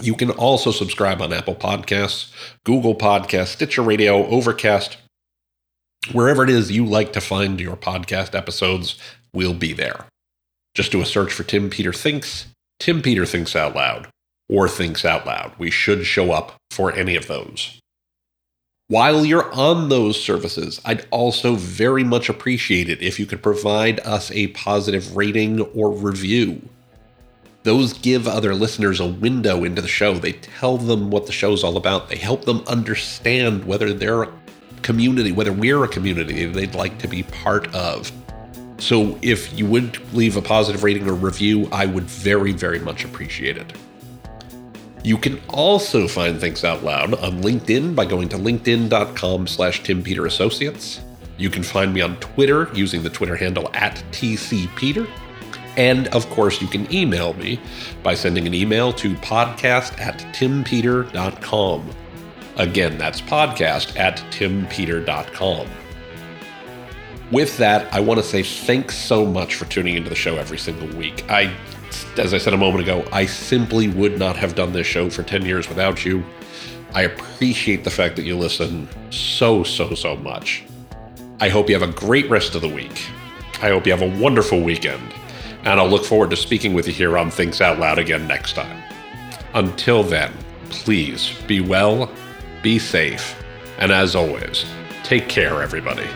You 0.00 0.14
can 0.14 0.30
also 0.30 0.70
subscribe 0.70 1.20
on 1.20 1.32
Apple 1.32 1.56
Podcasts, 1.56 2.32
Google 2.62 2.94
Podcasts, 2.94 3.48
Stitcher 3.48 3.82
Radio, 3.82 4.24
Overcast. 4.28 4.98
Wherever 6.12 6.44
it 6.44 6.50
is 6.50 6.70
you 6.70 6.86
like 6.86 7.12
to 7.14 7.20
find 7.20 7.60
your 7.60 7.76
podcast 7.76 8.36
episodes, 8.36 8.96
we'll 9.32 9.52
be 9.52 9.72
there. 9.72 10.04
Just 10.76 10.92
do 10.92 11.00
a 11.00 11.06
search 11.06 11.32
for 11.32 11.42
Tim 11.42 11.70
Peter 11.70 11.92
Thinks, 11.92 12.46
Tim 12.78 13.02
Peter 13.02 13.26
Thinks 13.26 13.56
Out 13.56 13.74
Loud, 13.74 14.06
or 14.48 14.68
Thinks 14.68 15.04
Out 15.04 15.26
Loud. 15.26 15.54
We 15.58 15.72
should 15.72 16.06
show 16.06 16.30
up 16.30 16.54
for 16.70 16.92
any 16.92 17.16
of 17.16 17.26
those. 17.26 17.80
While 18.88 19.24
you're 19.24 19.50
on 19.54 19.88
those 19.88 20.22
services, 20.22 20.78
I'd 20.84 21.06
also 21.10 21.54
very 21.54 22.04
much 22.04 22.28
appreciate 22.28 22.90
it 22.90 23.00
if 23.00 23.18
you 23.18 23.24
could 23.24 23.42
provide 23.42 23.98
us 24.00 24.30
a 24.30 24.48
positive 24.48 25.16
rating 25.16 25.62
or 25.62 25.90
review. 25.90 26.60
Those 27.62 27.94
give 27.94 28.28
other 28.28 28.54
listeners 28.54 29.00
a 29.00 29.06
window 29.06 29.64
into 29.64 29.80
the 29.80 29.88
show. 29.88 30.12
They 30.12 30.32
tell 30.32 30.76
them 30.76 31.10
what 31.10 31.24
the 31.24 31.32
show's 31.32 31.64
all 31.64 31.78
about. 31.78 32.10
They 32.10 32.18
help 32.18 32.44
them 32.44 32.62
understand 32.66 33.64
whether 33.64 33.94
they're 33.94 34.24
a 34.24 34.32
community, 34.82 35.32
whether 35.32 35.50
we're 35.54 35.82
a 35.84 35.88
community 35.88 36.44
they'd 36.44 36.74
like 36.74 36.98
to 36.98 37.08
be 37.08 37.22
part 37.22 37.74
of. 37.74 38.12
So 38.76 39.18
if 39.22 39.58
you 39.58 39.64
would 39.64 39.98
leave 40.12 40.36
a 40.36 40.42
positive 40.42 40.84
rating 40.84 41.08
or 41.08 41.14
review, 41.14 41.70
I 41.72 41.86
would 41.86 42.04
very, 42.04 42.52
very 42.52 42.80
much 42.80 43.06
appreciate 43.06 43.56
it. 43.56 43.72
You 45.04 45.18
can 45.18 45.38
also 45.50 46.08
find 46.08 46.40
Thinks 46.40 46.64
Out 46.64 46.82
Loud 46.82 47.12
on 47.14 47.42
LinkedIn 47.42 47.94
by 47.94 48.06
going 48.06 48.30
to 48.30 48.38
linkedin.com 48.38 49.46
slash 49.46 49.82
Tim 49.82 50.02
Peter 50.02 50.24
Associates. 50.24 51.02
You 51.36 51.50
can 51.50 51.62
find 51.62 51.92
me 51.92 52.00
on 52.00 52.16
Twitter 52.20 52.70
using 52.72 53.02
the 53.02 53.10
Twitter 53.10 53.36
handle 53.36 53.70
at 53.74 54.02
TCPeter. 54.12 55.06
And 55.76 56.08
of 56.08 56.28
course, 56.30 56.62
you 56.62 56.68
can 56.68 56.90
email 56.92 57.34
me 57.34 57.60
by 58.02 58.14
sending 58.14 58.46
an 58.46 58.54
email 58.54 58.94
to 58.94 59.14
podcast 59.16 60.00
at 60.00 60.20
timpeter.com. 60.34 61.90
Again, 62.56 62.96
that's 62.96 63.20
podcast 63.20 63.98
at 63.98 64.16
timpeter.com. 64.30 65.68
With 67.30 67.58
that, 67.58 67.92
I 67.92 68.00
want 68.00 68.20
to 68.20 68.26
say 68.26 68.42
thanks 68.42 68.96
so 68.96 69.26
much 69.26 69.56
for 69.56 69.66
tuning 69.66 69.96
into 69.96 70.08
the 70.08 70.14
show 70.14 70.36
every 70.36 70.58
single 70.58 70.88
week. 70.96 71.28
I 71.28 71.54
as 72.18 72.32
I 72.34 72.38
said 72.38 72.54
a 72.54 72.56
moment 72.56 72.82
ago, 72.82 73.06
I 73.12 73.26
simply 73.26 73.88
would 73.88 74.18
not 74.18 74.36
have 74.36 74.54
done 74.54 74.72
this 74.72 74.86
show 74.86 75.10
for 75.10 75.22
10 75.22 75.44
years 75.44 75.68
without 75.68 76.04
you. 76.04 76.24
I 76.94 77.02
appreciate 77.02 77.84
the 77.84 77.90
fact 77.90 78.16
that 78.16 78.22
you 78.22 78.36
listen 78.36 78.88
so, 79.10 79.64
so, 79.64 79.94
so 79.94 80.16
much. 80.16 80.64
I 81.40 81.48
hope 81.48 81.68
you 81.68 81.78
have 81.78 81.88
a 81.88 81.92
great 81.92 82.30
rest 82.30 82.54
of 82.54 82.62
the 82.62 82.68
week. 82.68 83.06
I 83.60 83.68
hope 83.68 83.86
you 83.86 83.92
have 83.92 84.02
a 84.02 84.20
wonderful 84.20 84.60
weekend. 84.62 85.12
And 85.64 85.80
I'll 85.80 85.88
look 85.88 86.04
forward 86.04 86.30
to 86.30 86.36
speaking 86.36 86.74
with 86.74 86.86
you 86.86 86.92
here 86.92 87.18
on 87.18 87.30
Thinks 87.30 87.60
Out 87.60 87.78
Loud 87.78 87.98
again 87.98 88.26
next 88.26 88.52
time. 88.52 88.82
Until 89.54 90.02
then, 90.02 90.32
please 90.68 91.32
be 91.46 91.60
well, 91.60 92.10
be 92.62 92.78
safe, 92.78 93.42
and 93.78 93.90
as 93.90 94.14
always, 94.14 94.64
take 95.02 95.28
care, 95.28 95.62
everybody. 95.62 96.06